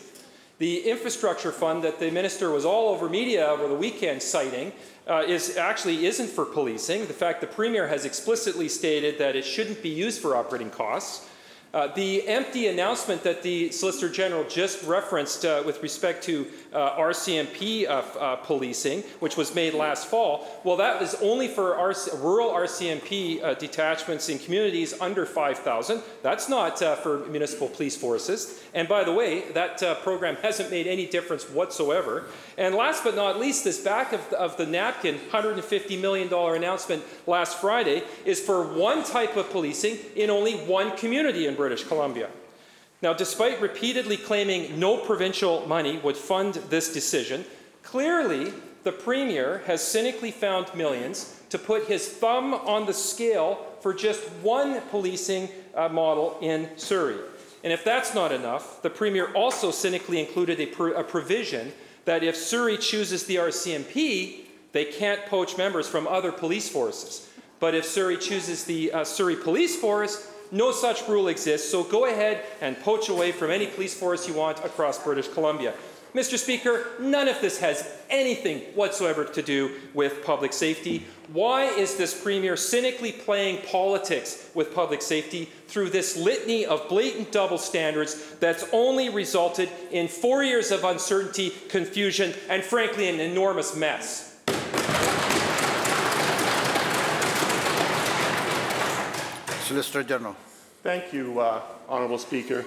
The 0.57 0.89
infrastructure 0.89 1.51
fund 1.51 1.83
that 1.83 1.99
the 1.99 2.09
minister 2.11 2.49
was 2.49 2.63
all 2.63 2.89
over 2.93 3.09
media 3.09 3.45
over 3.47 3.67
the 3.67 3.75
weekend 3.75 4.21
citing 4.21 4.71
uh, 5.07 5.23
is 5.27 5.57
actually 5.57 6.05
isn't 6.05 6.29
for 6.29 6.45
policing. 6.45 7.07
The 7.07 7.13
fact 7.13 7.41
the 7.41 7.47
premier 7.47 7.87
has 7.87 8.05
explicitly 8.05 8.69
stated 8.69 9.17
that 9.19 9.35
it 9.35 9.43
shouldn't 9.43 9.83
be 9.83 9.89
used 9.89 10.21
for 10.21 10.35
operating 10.35 10.69
costs. 10.69 11.29
Uh, 11.75 11.87
the 11.87 12.25
empty 12.25 12.67
announcement 12.67 13.21
that 13.21 13.43
the 13.43 13.69
Solicitor 13.69 14.07
General 14.07 14.45
just 14.45 14.81
referenced 14.83 15.43
uh, 15.43 15.61
with 15.65 15.83
respect 15.83 16.23
to 16.23 16.47
uh, 16.71 16.91
RCMP 16.91 17.85
uh, 17.85 18.01
uh, 18.17 18.35
policing, 18.37 19.01
which 19.19 19.35
was 19.35 19.53
made 19.53 19.73
last 19.73 20.07
fall, 20.07 20.47
well, 20.63 20.77
that 20.77 21.01
is 21.01 21.15
only 21.15 21.49
for 21.49 21.73
RC 21.73 22.23
rural 22.23 22.49
RCMP 22.51 23.59
detachments 23.59 24.29
in 24.29 24.39
communities 24.39 24.93
under 25.01 25.25
5,000. 25.25 26.01
That's 26.23 26.47
not 26.47 26.79
for 27.03 27.25
municipal 27.27 27.67
police 27.67 27.97
forces. 27.97 28.63
And 28.73 28.87
by 28.87 29.03
the 29.03 29.11
way, 29.11 29.41
that 29.51 29.81
program 30.01 30.37
hasn't 30.37 30.71
made 30.71 30.87
any 30.87 31.05
difference 31.05 31.49
whatsoever. 31.49 32.27
And 32.57 32.73
last 32.73 33.03
but 33.03 33.17
not 33.17 33.37
least, 33.37 33.65
this 33.65 33.81
back 33.81 34.13
of 34.13 34.29
the, 34.29 34.39
of 34.39 34.55
the 34.55 34.65
napkin 34.65 35.15
$150 35.15 35.99
million 35.99 36.33
announcement 36.33 37.03
last 37.27 37.59
Friday 37.59 38.03
is 38.23 38.39
for 38.39 38.63
one 38.63 39.03
type 39.03 39.35
of 39.35 39.49
policing 39.49 39.97
in 40.15 40.29
only 40.29 40.53
one 40.53 40.95
community 40.95 41.47
in 41.47 41.55
British 41.55 41.64
Columbia. 41.87 42.29
Now, 43.01 43.13
despite 43.13 43.61
repeatedly 43.61 44.17
claiming 44.17 44.79
no 44.79 44.97
provincial 44.97 45.67
money 45.67 45.97
would 45.97 46.17
fund 46.17 46.55
this 46.69 46.93
decision, 46.93 47.45
clearly 47.83 48.53
the 48.83 48.91
Premier 48.91 49.61
has 49.65 49.85
cynically 49.85 50.31
found 50.31 50.73
millions 50.75 51.41
to 51.49 51.57
put 51.57 51.87
his 51.87 52.07
thumb 52.07 52.53
on 52.53 52.85
the 52.85 52.93
scale 52.93 53.65
for 53.81 53.93
just 53.93 54.23
one 54.41 54.81
policing 54.89 55.49
uh, 55.75 55.89
model 55.89 56.37
in 56.41 56.69
Surrey. 56.77 57.17
And 57.63 57.73
if 57.73 57.83
that's 57.83 58.13
not 58.13 58.31
enough, 58.31 58.81
the 58.81 58.89
Premier 58.89 59.31
also 59.33 59.71
cynically 59.71 60.19
included 60.19 60.59
a, 60.59 60.67
pr- 60.67 60.89
a 60.89 61.03
provision 61.03 61.73
that 62.05 62.23
if 62.23 62.35
Surrey 62.35 62.77
chooses 62.77 63.25
the 63.25 63.37
RCMP, 63.37 64.45
they 64.71 64.85
can't 64.85 65.25
poach 65.25 65.57
members 65.57 65.87
from 65.87 66.07
other 66.07 66.31
police 66.31 66.69
forces. 66.69 67.27
But 67.59 67.73
if 67.73 67.85
Surrey 67.85 68.17
chooses 68.17 68.65
the 68.65 68.91
uh, 68.91 69.03
Surrey 69.03 69.35
Police 69.35 69.75
Force, 69.75 70.31
no 70.51 70.71
such 70.71 71.07
rule 71.07 71.27
exists, 71.27 71.69
so 71.69 71.83
go 71.83 72.05
ahead 72.05 72.43
and 72.61 72.79
poach 72.81 73.09
away 73.09 73.31
from 73.31 73.51
any 73.51 73.67
police 73.67 73.93
force 73.93 74.27
you 74.27 74.33
want 74.33 74.59
across 74.63 75.03
British 75.03 75.27
Columbia. 75.27 75.73
Mr. 76.15 76.37
Speaker, 76.37 76.87
none 76.97 77.27
of 77.27 77.41
this 77.41 77.59
has 77.59 77.85
anything 78.09 78.61
whatsoever 78.73 79.25
to 79.25 79.41
do 79.41 79.69
with 79.93 80.23
public 80.23 80.53
safety. 80.53 81.05
Why 81.33 81.65
is 81.65 81.97
this 81.97 82.17
Premier 82.23 82.55
cynically 82.55 83.11
playing 83.11 83.63
politics 83.63 84.49
with 84.53 84.73
public 84.73 85.01
safety 85.01 85.49
through 85.67 85.89
this 85.89 86.15
litany 86.15 86.65
of 86.65 86.87
blatant 86.87 87.33
double 87.33 87.57
standards 87.57 88.35
that's 88.39 88.63
only 88.71 89.09
resulted 89.09 89.69
in 89.91 90.07
four 90.07 90.41
years 90.41 90.71
of 90.71 90.85
uncertainty, 90.85 91.51
confusion, 91.67 92.33
and 92.49 92.63
frankly, 92.63 93.09
an 93.09 93.19
enormous 93.19 93.75
mess? 93.75 94.24
Solicitor 99.65 100.03
General. 100.03 100.35
Thank 100.83 101.11
you, 101.11 101.39
uh, 101.39 101.59
Honourable 101.89 102.19
Speaker. 102.19 102.63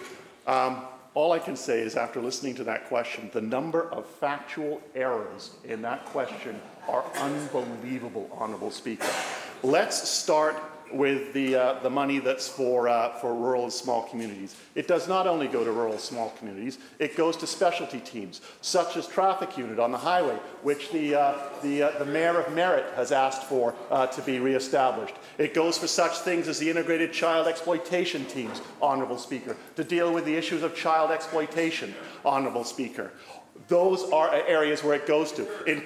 Um, 0.48 0.82
all 1.14 1.30
I 1.30 1.38
can 1.38 1.54
say 1.54 1.80
is 1.80 1.94
after 1.94 2.20
listening 2.20 2.56
to 2.56 2.64
that 2.64 2.88
question, 2.88 3.30
the 3.32 3.40
number 3.40 3.88
of 3.90 4.04
factual 4.04 4.80
errors 4.96 5.52
in 5.62 5.80
that 5.82 6.04
question 6.06 6.60
are 6.88 7.04
unbelievable, 7.14 8.28
Honourable 8.36 8.72
Speaker. 8.72 9.06
Let's 9.62 10.08
start 10.08 10.60
with 10.92 11.32
the, 11.32 11.54
uh, 11.54 11.78
the 11.80 11.90
money 11.90 12.18
that's 12.18 12.48
for, 12.48 12.88
uh, 12.88 13.10
for 13.18 13.34
rural 13.34 13.64
and 13.64 13.72
small 13.72 14.02
communities. 14.04 14.56
It 14.74 14.88
does 14.88 15.08
not 15.08 15.26
only 15.26 15.48
go 15.48 15.64
to 15.64 15.70
rural 15.70 15.92
and 15.92 16.00
small 16.00 16.30
communities, 16.38 16.78
it 16.98 17.16
goes 17.16 17.36
to 17.38 17.46
specialty 17.46 18.00
teams, 18.00 18.40
such 18.60 18.96
as 18.96 19.06
traffic 19.06 19.56
unit 19.56 19.78
on 19.78 19.92
the 19.92 19.98
highway, 19.98 20.36
which 20.62 20.90
the, 20.90 21.14
uh, 21.14 21.38
the, 21.62 21.82
uh, 21.82 21.98
the 21.98 22.04
mayor 22.04 22.40
of 22.40 22.54
Merritt 22.54 22.92
has 22.94 23.12
asked 23.12 23.44
for 23.44 23.74
uh, 23.90 24.06
to 24.06 24.22
be 24.22 24.38
reestablished. 24.38 25.14
It 25.38 25.54
goes 25.54 25.78
for 25.78 25.86
such 25.86 26.18
things 26.18 26.48
as 26.48 26.58
the 26.58 26.70
integrated 26.70 27.12
child 27.12 27.46
exploitation 27.46 28.24
teams, 28.26 28.60
Honourable 28.80 29.18
Speaker, 29.18 29.56
to 29.76 29.84
deal 29.84 30.12
with 30.12 30.24
the 30.24 30.34
issues 30.34 30.62
of 30.62 30.74
child 30.74 31.10
exploitation, 31.10 31.94
Honourable 32.24 32.64
Speaker. 32.64 33.12
Those 33.68 34.10
are 34.10 34.32
areas 34.32 34.84
where 34.84 34.94
it 34.94 35.06
goes 35.06 35.32
to. 35.32 35.64
In, 35.70 35.84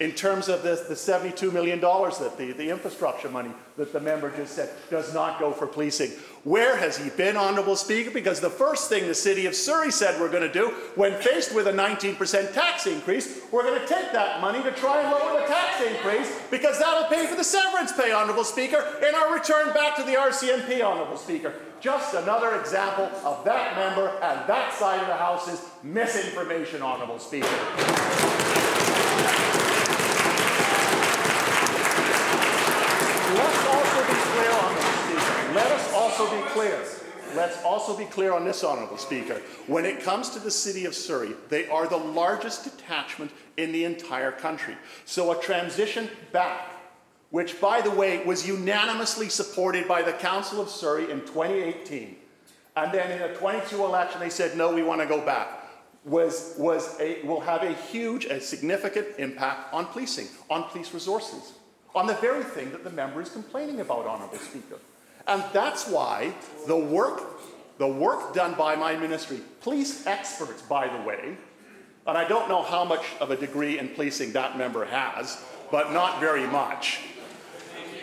in 0.00 0.12
terms 0.12 0.48
of 0.48 0.62
the, 0.62 0.82
the 0.88 0.94
$72 0.94 1.52
million 1.52 1.78
that 1.78 2.34
the, 2.38 2.52
the 2.52 2.70
infrastructure 2.70 3.28
money 3.28 3.50
that 3.76 3.92
the 3.92 4.00
member 4.00 4.34
just 4.34 4.54
said 4.54 4.70
does 4.88 5.12
not 5.12 5.38
go 5.38 5.52
for 5.52 5.66
policing. 5.66 6.10
Where 6.42 6.74
has 6.76 6.96
he 6.96 7.10
been, 7.10 7.36
Honourable 7.36 7.76
Speaker? 7.76 8.10
Because 8.10 8.40
the 8.40 8.48
first 8.48 8.88
thing 8.88 9.06
the 9.06 9.14
City 9.14 9.44
of 9.44 9.54
Surrey 9.54 9.90
said 9.90 10.18
we're 10.18 10.30
going 10.30 10.50
to 10.50 10.52
do 10.52 10.68
when 10.94 11.20
faced 11.20 11.54
with 11.54 11.66
a 11.66 11.72
19% 11.72 12.54
tax 12.54 12.86
increase, 12.86 13.42
we're 13.52 13.62
going 13.62 13.78
to 13.78 13.86
take 13.86 14.10
that 14.12 14.40
money 14.40 14.62
to 14.62 14.72
try 14.72 15.02
and 15.02 15.10
lower 15.10 15.38
the 15.38 15.46
tax 15.46 15.84
increase 15.84 16.34
because 16.50 16.78
that'll 16.78 17.08
pay 17.08 17.26
for 17.26 17.36
the 17.36 17.44
severance 17.44 17.92
pay, 17.92 18.10
Honourable 18.10 18.44
Speaker, 18.44 18.82
in 19.06 19.14
our 19.14 19.34
return 19.34 19.74
back 19.74 19.96
to 19.96 20.02
the 20.02 20.12
RCMP, 20.12 20.80
Honourable 20.80 21.18
Speaker. 21.18 21.54
Just 21.80 22.14
another 22.14 22.58
example 22.58 23.10
of 23.24 23.44
that 23.44 23.76
member 23.76 24.08
and 24.22 24.48
that 24.48 24.72
side 24.72 25.00
of 25.00 25.08
the 25.08 25.16
House's 25.16 25.62
misinformation, 25.82 26.80
Honourable 26.80 27.18
Speaker. 27.18 27.48
Let's 33.34 33.66
also 33.68 34.00
be 34.10 34.18
clear 34.34 34.50
on 34.50 34.74
this, 34.74 34.84
Speaker. 35.06 35.52
Let 35.54 35.70
us 35.70 35.92
also 35.94 36.28
be 36.34 36.42
clear. 36.60 36.84
Let's 37.34 37.62
also 37.64 37.96
be 37.96 38.04
clear 38.04 38.32
on 38.32 38.44
this, 38.44 38.62
Honourable 38.64 38.98
Speaker. 38.98 39.40
When 39.66 39.86
it 39.86 40.02
comes 40.02 40.30
to 40.30 40.38
the 40.38 40.50
City 40.50 40.84
of 40.84 40.94
Surrey, 40.94 41.32
they 41.48 41.68
are 41.68 41.86
the 41.86 41.96
largest 41.96 42.64
detachment 42.64 43.30
in 43.56 43.72
the 43.72 43.84
entire 43.84 44.32
country. 44.32 44.76
So 45.06 45.32
a 45.32 45.40
transition 45.40 46.10
back, 46.32 46.68
which, 47.30 47.60
by 47.60 47.80
the 47.80 47.90
way, 47.90 48.22
was 48.24 48.46
unanimously 48.46 49.28
supported 49.28 49.88
by 49.88 50.02
the 50.02 50.12
Council 50.12 50.60
of 50.60 50.68
Surrey 50.68 51.10
in 51.10 51.20
2018, 51.20 52.16
and 52.76 52.92
then 52.92 53.10
in 53.10 53.22
a 53.22 53.34
22 53.36 53.82
election 53.84 54.20
they 54.20 54.30
said, 54.30 54.56
no, 54.56 54.74
we 54.74 54.82
want 54.82 55.00
to 55.00 55.06
go 55.06 55.24
back, 55.24 55.64
was, 56.04 56.56
was 56.58 56.98
a, 57.00 57.22
will 57.22 57.40
have 57.40 57.62
a 57.62 57.72
huge, 57.72 58.24
a 58.26 58.40
significant 58.40 59.06
impact 59.18 59.72
on 59.72 59.86
policing, 59.86 60.28
on 60.50 60.64
police 60.64 60.92
resources 60.92 61.52
on 61.94 62.06
the 62.06 62.14
very 62.14 62.44
thing 62.44 62.70
that 62.70 62.84
the 62.84 62.90
member 62.90 63.20
is 63.20 63.30
complaining 63.30 63.80
about, 63.80 64.06
Honourable 64.06 64.38
Speaker. 64.38 64.78
And 65.30 65.44
that's 65.52 65.86
why 65.86 66.34
the 66.66 66.76
work, 66.76 67.40
the 67.78 67.86
work 67.86 68.34
done 68.34 68.54
by 68.54 68.74
my 68.74 68.96
ministry, 68.96 69.40
police 69.60 70.04
experts, 70.04 70.60
by 70.62 70.88
the 70.88 71.00
way, 71.04 71.36
and 72.06 72.18
I 72.18 72.26
don't 72.26 72.48
know 72.48 72.62
how 72.62 72.84
much 72.84 73.04
of 73.20 73.30
a 73.30 73.36
degree 73.36 73.78
in 73.78 73.90
policing 73.90 74.32
that 74.32 74.58
member 74.58 74.84
has, 74.84 75.40
but 75.70 75.92
not 75.92 76.18
very 76.18 76.48
much, 76.48 76.98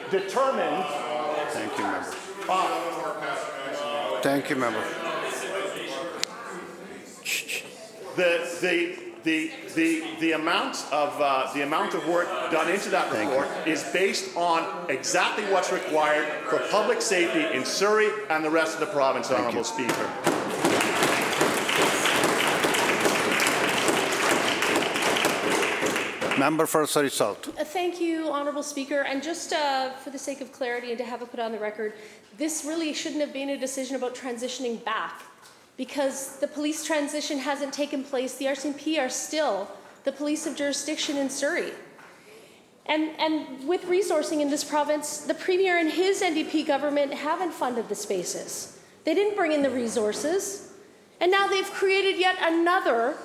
determined. 0.09 0.85
Thank 1.49 1.77
you, 1.77 1.83
member. 1.83 2.15
Uh, 2.49 4.21
Thank 4.21 4.49
you, 4.49 4.55
member. 4.55 4.83
the, 8.15 8.57
the, 8.61 9.06
the, 9.27 9.51
the, 9.75 10.03
the 10.21 10.31
amount 10.31 10.85
of 10.91 11.19
uh, 11.19 11.51
the 11.53 11.61
amount 11.61 11.93
of 11.93 12.07
work 12.07 12.27
done 12.49 12.71
into 12.71 12.89
that 12.89 13.11
report 13.11 13.49
is 13.67 13.83
based 13.91 14.35
on 14.37 14.89
exactly 14.89 15.43
what's 15.51 15.71
required 15.71 16.25
for 16.49 16.59
public 16.69 17.01
safety 17.01 17.43
in 17.55 17.65
Surrey 17.65 18.07
and 18.29 18.43
the 18.43 18.49
rest 18.49 18.75
of 18.75 18.79
the 18.79 18.85
province, 18.85 19.29
Honourable 19.29 19.57
you. 19.57 19.63
Speaker. 19.65 20.09
Member 26.39 26.65
for 26.65 26.87
Surrey 26.87 27.09
South. 27.09 27.43
Thank 27.73 27.99
you, 27.99 28.31
Honourable 28.31 28.63
Speaker. 28.63 29.01
And 29.01 29.21
just 29.21 29.51
uh, 29.51 29.91
for 29.91 30.09
the 30.11 30.19
sake 30.19 30.39
of 30.39 30.53
clarity 30.53 30.91
and 30.91 30.97
to 30.99 31.03
have 31.03 31.21
it 31.21 31.31
put 31.31 31.41
on 31.41 31.51
the 31.51 31.59
record, 31.59 31.93
this 32.37 32.63
really 32.63 32.93
shouldn't 32.93 33.19
have 33.19 33.33
been 33.33 33.49
a 33.49 33.57
decision 33.57 33.97
about 33.97 34.15
transitioning 34.15 34.81
back 34.85 35.23
because 35.77 36.39
the 36.39 36.47
police 36.47 36.83
transition 36.83 37.37
hasn't 37.37 37.71
taken 37.71 38.03
place. 38.03 38.35
The 38.35 38.45
RCMP 38.45 38.99
are 38.99 39.09
still 39.09 39.69
the 40.03 40.11
police 40.11 40.47
of 40.47 40.55
jurisdiction 40.55 41.17
in 41.17 41.29
Surrey. 41.29 41.71
And, 42.87 43.11
and 43.19 43.67
with 43.67 43.83
resourcing 43.83 44.41
in 44.41 44.49
this 44.49 44.63
province, 44.63 45.19
the 45.19 45.33
Premier 45.33 45.77
and 45.77 45.91
his 45.91 46.21
NDP 46.21 46.65
government 46.65 47.13
haven't 47.13 47.51
funded 47.51 47.89
the 47.89 47.95
spaces. 47.95 48.79
They 49.03 49.13
didn't 49.13 49.35
bring 49.35 49.51
in 49.51 49.61
the 49.61 49.69
resources. 49.69 50.73
And 51.19 51.31
now 51.31 51.47
they've 51.47 51.69
created 51.71 52.19
yet 52.19 52.37
another 52.41 53.15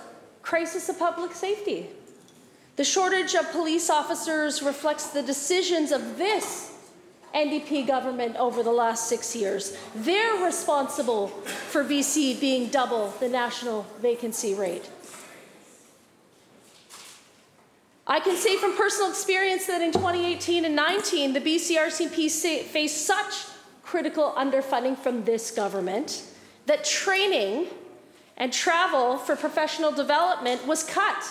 crisis 0.43 0.88
of 0.88 0.99
public 0.99 1.33
safety. 1.33 1.88
The 2.77 2.85
shortage 2.85 3.35
of 3.35 3.51
police 3.53 3.88
officers 3.88 4.62
reflects 4.62 5.09
the 5.09 5.23
decisions 5.23 5.93
of 5.93 6.19
this 6.19 6.71
NDP 7.35 7.87
government 7.87 8.37
over 8.37 8.62
the 8.62 8.73
last 8.73 9.09
six 9.09 9.35
years. 9.35 9.77
They're 9.95 10.45
responsible 10.45 11.29
for 11.29 11.85
BC 11.85 12.40
being 12.40 12.68
double 12.68 13.09
the 13.21 13.29
national 13.29 13.87
vacancy 14.01 14.55
rate. 14.55 14.88
I 18.07 18.21
can 18.21 18.37
say 18.37 18.57
from 18.59 18.77
personal 18.77 19.11
experience 19.11 19.66
that 19.66 19.81
in 19.81 19.92
2018 19.92 20.64
and 20.64 20.77
19, 20.77 21.33
the 21.33 21.40
BC 21.40 21.77
RCMP 21.77 22.62
faced 22.62 23.07
such 23.07 23.47
critical 23.83 24.35
underfunding 24.37 24.99
from 24.99 25.25
this 25.25 25.51
government 25.51 26.25
that 26.66 26.85
training 26.85 27.66
and 28.37 28.53
travel 28.53 29.18
for 29.18 29.37
professional 29.37 29.92
development 29.92 30.66
was 30.66 30.83
cut. 30.83 31.25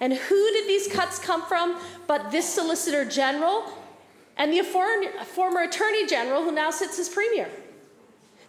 And 0.00 0.12
who 0.12 0.50
did 0.52 0.68
these 0.68 0.88
cuts 0.88 1.18
come 1.18 1.42
from 1.42 1.78
but 2.06 2.30
this 2.30 2.52
Solicitor 2.52 3.04
General 3.04 3.64
and 4.36 4.52
the 4.52 4.62
former, 4.62 5.62
Attorney 5.62 6.06
General 6.06 6.42
who 6.42 6.52
now 6.52 6.70
sits 6.70 6.98
as 6.98 7.08
Premier? 7.08 7.48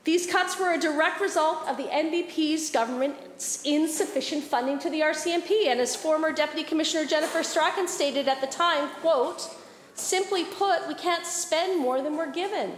These 0.04 0.28
cuts 0.28 0.60
were 0.60 0.74
a 0.74 0.80
direct 0.80 1.20
result 1.20 1.68
of 1.68 1.78
the 1.78 1.84
NDP's 1.84 2.70
government's 2.70 3.64
insufficient 3.64 4.44
funding 4.44 4.78
to 4.80 4.90
the 4.90 5.02
RCMP. 5.02 5.68
And 5.68 5.80
as 5.80 5.96
former 5.96 6.32
Deputy 6.32 6.64
Commissioner 6.64 7.06
Jennifer 7.06 7.42
Strachan 7.42 7.88
stated 7.88 8.28
at 8.28 8.40
the 8.40 8.48
time, 8.48 8.90
quote, 9.02 9.50
simply 9.96 10.44
put, 10.44 10.88
we 10.88 10.94
can't 10.94 11.26
spend 11.26 11.80
more 11.80 12.02
than 12.02 12.18
we're 12.18 12.32
given, 12.32 12.74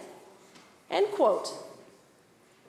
end 0.89 1.08
quote. 1.12 1.52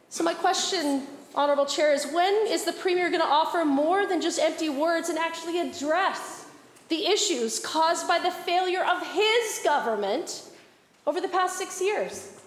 So 0.09 0.24
my 0.24 0.35
question, 0.35 1.07
Honourable 1.37 1.66
Chair, 1.66 1.92
is 1.92 2.07
when 2.12 2.46
is 2.48 2.64
the 2.64 2.72
Premier 2.72 3.11
going 3.11 3.20
to 3.20 3.27
offer 3.27 3.64
more 3.64 4.07
than 4.07 4.20
just 4.20 4.40
empty 4.40 4.70
words 4.70 5.09
and 5.09 5.18
actually 5.18 5.61
address 5.61 6.38
the 6.88 7.07
issues 7.07 7.59
caused 7.61 8.09
by 8.09 8.18
the 8.18 8.31
failure 8.31 8.85
of 8.85 9.07
his 9.09 9.61
government 9.64 10.51
over 11.07 11.20
the 11.20 11.29
past 11.29 11.59
six 11.59 11.81
years? 11.81 12.40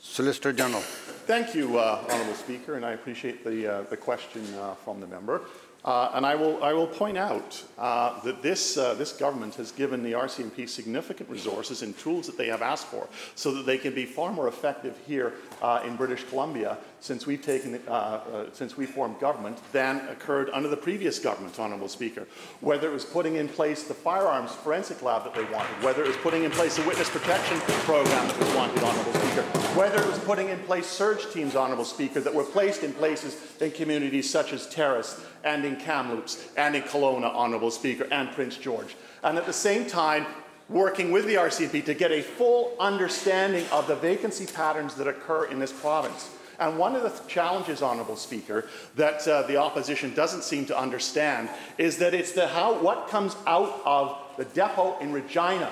Solicitor 0.00 0.52
General. 0.52 0.82
Thank 1.26 1.54
you, 1.54 1.78
uh, 1.78 2.04
Honourable 2.10 2.34
Speaker, 2.34 2.74
and 2.74 2.84
I 2.84 2.92
appreciate 2.92 3.44
the, 3.44 3.66
uh, 3.66 3.82
the 3.84 3.96
question 3.96 4.42
uh, 4.54 4.74
from 4.74 5.00
the 5.00 5.06
member. 5.06 5.42
Uh, 5.84 6.12
and 6.14 6.24
I 6.24 6.34
will, 6.34 6.62
I 6.64 6.72
will 6.72 6.86
point 6.86 7.18
out 7.18 7.62
uh, 7.78 8.18
that 8.22 8.40
this, 8.42 8.78
uh, 8.78 8.94
this 8.94 9.12
government 9.12 9.54
has 9.56 9.70
given 9.70 10.02
the 10.02 10.12
RCMP 10.12 10.66
significant 10.66 11.28
resources 11.28 11.82
and 11.82 11.96
tools 11.98 12.26
that 12.26 12.38
they 12.38 12.46
have 12.46 12.62
asked 12.62 12.86
for 12.86 13.06
so 13.34 13.52
that 13.52 13.66
they 13.66 13.76
can 13.76 13.94
be 13.94 14.06
far 14.06 14.32
more 14.32 14.48
effective 14.48 14.98
here 15.06 15.34
uh, 15.60 15.82
in 15.84 15.96
British 15.96 16.24
Columbia 16.24 16.78
since 17.04 17.26
we've 17.26 17.42
taken, 17.42 17.78
uh, 17.86 17.90
uh, 17.90 18.46
since 18.54 18.78
we 18.78 18.86
formed 18.86 19.20
government 19.20 19.58
than 19.72 20.00
occurred 20.08 20.48
under 20.54 20.70
the 20.70 20.76
previous 20.76 21.18
government, 21.18 21.60
Honourable 21.60 21.86
Speaker. 21.86 22.26
Whether 22.62 22.88
it 22.88 22.94
was 22.94 23.04
putting 23.04 23.36
in 23.36 23.46
place 23.46 23.82
the 23.82 23.92
firearms 23.92 24.52
forensic 24.52 25.02
lab 25.02 25.22
that 25.24 25.34
they 25.34 25.44
wanted, 25.52 25.84
whether 25.84 26.02
it 26.02 26.06
was 26.06 26.16
putting 26.16 26.44
in 26.44 26.50
place 26.50 26.76
the 26.78 26.82
witness 26.84 27.10
protection 27.10 27.58
program 27.84 28.26
that 28.26 28.38
was 28.38 28.54
wanted, 28.54 28.82
Honourable 28.82 29.12
Speaker, 29.12 29.42
whether 29.76 30.00
it 30.00 30.06
was 30.06 30.18
putting 30.20 30.48
in 30.48 30.58
place 30.60 30.86
surge 30.86 31.30
teams, 31.30 31.54
Honourable 31.54 31.84
Speaker, 31.84 32.20
that 32.20 32.34
were 32.34 32.42
placed 32.42 32.82
in 32.82 32.94
places 32.94 33.36
in 33.60 33.70
communities 33.72 34.30
such 34.30 34.54
as 34.54 34.66
Terrace 34.66 35.22
and 35.44 35.66
in 35.66 35.76
Kamloops 35.76 36.48
and 36.56 36.74
in 36.74 36.84
Kelowna, 36.84 37.30
Honourable 37.34 37.70
Speaker, 37.70 38.08
and 38.12 38.32
Prince 38.32 38.56
George. 38.56 38.96
And 39.22 39.36
at 39.36 39.44
the 39.44 39.52
same 39.52 39.84
time, 39.84 40.24
working 40.70 41.12
with 41.12 41.26
the 41.26 41.34
RCMP 41.34 41.84
to 41.84 41.92
get 41.92 42.12
a 42.12 42.22
full 42.22 42.72
understanding 42.80 43.66
of 43.70 43.86
the 43.88 43.96
vacancy 43.96 44.46
patterns 44.46 44.94
that 44.94 45.06
occur 45.06 45.44
in 45.44 45.58
this 45.58 45.70
province. 45.70 46.30
And 46.58 46.78
one 46.78 46.94
of 46.94 47.02
the 47.02 47.28
challenges, 47.28 47.82
Honourable 47.82 48.16
Speaker, 48.16 48.68
that 48.96 49.26
uh, 49.26 49.42
the 49.42 49.56
opposition 49.56 50.14
doesn't 50.14 50.44
seem 50.44 50.66
to 50.66 50.78
understand 50.78 51.48
is 51.78 51.98
that 51.98 52.14
it's 52.14 52.32
the 52.32 52.48
how, 52.48 52.78
what 52.80 53.08
comes 53.08 53.36
out 53.46 53.80
of 53.84 54.18
the 54.36 54.44
depot 54.44 54.98
in 55.00 55.12
Regina. 55.12 55.70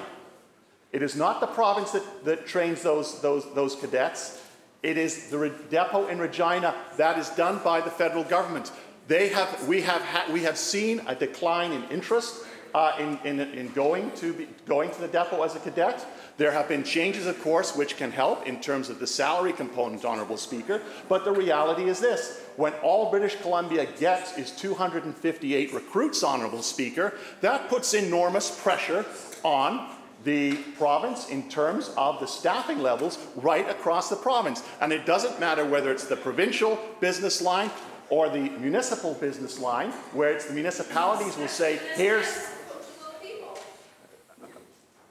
It 0.93 1.03
is 1.03 1.17
not 1.17 1.41
the 1.41 1.47
province 1.47 1.93
that, 1.93 2.25
that 2.25 2.47
trains 2.47 2.83
those, 2.83 3.21
those, 3.21 3.53
those 3.55 3.77
cadets. 3.77 4.43
It 4.83 4.99
is 4.99 5.31
the 5.31 5.39
re- 5.39 5.53
depot 5.71 6.09
in 6.09 6.19
Regina 6.19 6.75
that 6.97 7.19
is 7.19 7.31
done 7.31 7.61
by 7.65 7.81
the 7.81 7.91
federal 7.91 8.25
government. 8.25 8.71
They 9.09 9.29
have, 9.29 9.67
we 9.67 9.83
have, 9.83 10.03
ha- 10.03 10.27
we 10.33 10.43
have 10.43 10.59
seen 10.59 11.03
a 11.07 11.15
decline 11.15 11.73
in 11.73 11.85
interest 11.85 12.45
uh, 12.75 12.93
in, 12.99 13.19
in, 13.25 13.41
in 13.41 13.73
going, 13.73 14.11
to 14.13 14.33
be, 14.33 14.49
going 14.67 14.91
to 14.91 15.01
the 15.01 15.09
depot 15.09 15.43
as 15.43 15.55
a 15.55 15.61
cadet. 15.61 16.07
There 16.39 16.53
have 16.53 16.69
been 16.69 16.85
changes, 16.85 17.27
of 17.27 17.41
course, 17.43 17.77
which 17.77 17.97
can 17.97 18.11
help 18.11 18.47
in 18.47 18.61
terms 18.61 18.89
of 18.89 18.99
the 18.99 19.07
salary 19.07 19.53
component, 19.53 20.05
Honourable 20.05 20.39
Speaker, 20.39 20.81
but 21.09 21.25
the 21.25 21.33
reality 21.33 21.89
is 21.89 22.01
this. 22.01 22.41
When 22.57 22.73
all 22.83 23.11
British 23.11 23.37
Columbia 23.37 23.87
gets 23.99 24.37
is 24.39 24.51
258 24.53 25.73
recruits, 25.73 26.25
Honourable 26.25 26.63
Speaker, 26.63 27.15
that 27.41 27.69
puts 27.69 27.95
enormous 27.95 28.59
pressure 28.63 29.05
on 29.43 29.89
the 30.25 30.55
province 30.79 31.29
in 31.31 31.49
terms 31.49 31.91
of 31.97 32.21
the 32.21 32.27
staffing 32.27 32.81
levels 32.81 33.19
right 33.37 33.69
across 33.69 34.09
the 34.09 34.17
province. 34.17 34.63
And 34.81 34.93
it 34.93 35.05
doesn't 35.05 35.41
matter 35.41 35.65
whether 35.67 35.91
it's 35.91 36.07
the 36.07 36.17
provincial 36.17 36.79
business 37.01 37.43
line 37.43 37.71
or 38.09 38.29
the 38.29 38.51
municipal 38.61 39.15
business 39.15 39.59
line, 39.59 39.91
where 40.13 40.31
it's 40.33 40.45
the 40.45 40.55
municipalities 40.55 41.37
will 41.37 41.49
say, 41.49 41.81
here's. 41.95 42.52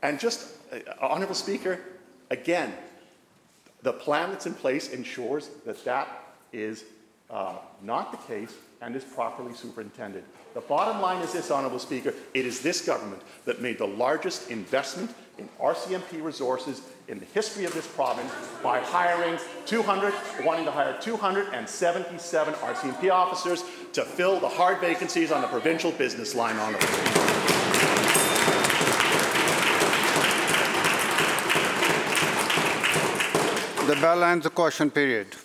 And 0.01 0.19
just, 0.19 0.55
uh, 0.71 0.79
Honourable 1.01 1.35
Speaker, 1.35 1.79
again, 2.29 2.73
the 3.83 3.93
plan 3.93 4.31
that's 4.31 4.45
in 4.45 4.53
place 4.53 4.89
ensures 4.89 5.49
that 5.65 5.83
that 5.85 6.07
is 6.53 6.83
uh, 7.29 7.57
not 7.81 8.11
the 8.11 8.17
case 8.33 8.53
and 8.81 8.95
is 8.95 9.03
properly 9.03 9.53
superintended. 9.53 10.23
The 10.53 10.61
bottom 10.61 11.01
line 11.01 11.21
is 11.21 11.33
this, 11.33 11.49
Honourable 11.49 11.79
Speaker, 11.79 12.13
it 12.33 12.45
is 12.45 12.61
this 12.61 12.85
government 12.85 13.21
that 13.45 13.61
made 13.61 13.77
the 13.77 13.87
largest 13.87 14.49
investment 14.51 15.13
in 15.37 15.47
RCMP 15.59 16.21
resources 16.21 16.81
in 17.07 17.19
the 17.19 17.25
history 17.25 17.65
of 17.65 17.73
this 17.73 17.87
province 17.87 18.31
by 18.61 18.79
hiring 18.79 19.39
200, 19.65 20.13
wanting 20.43 20.65
to 20.65 20.71
hire 20.71 20.97
277 20.99 22.53
RCMP 22.53 23.11
officers 23.11 23.63
to 23.93 24.03
fill 24.03 24.39
the 24.39 24.49
hard 24.49 24.79
vacancies 24.79 25.31
on 25.31 25.41
the 25.41 25.47
provincial 25.47 25.91
business 25.91 26.35
line, 26.35 26.57
Honourable 26.57 26.87
Speaker. 26.87 27.60
The 33.91 33.97
ends 34.23 34.45
the 34.45 34.49
question 34.49 34.89
period. 34.89 35.35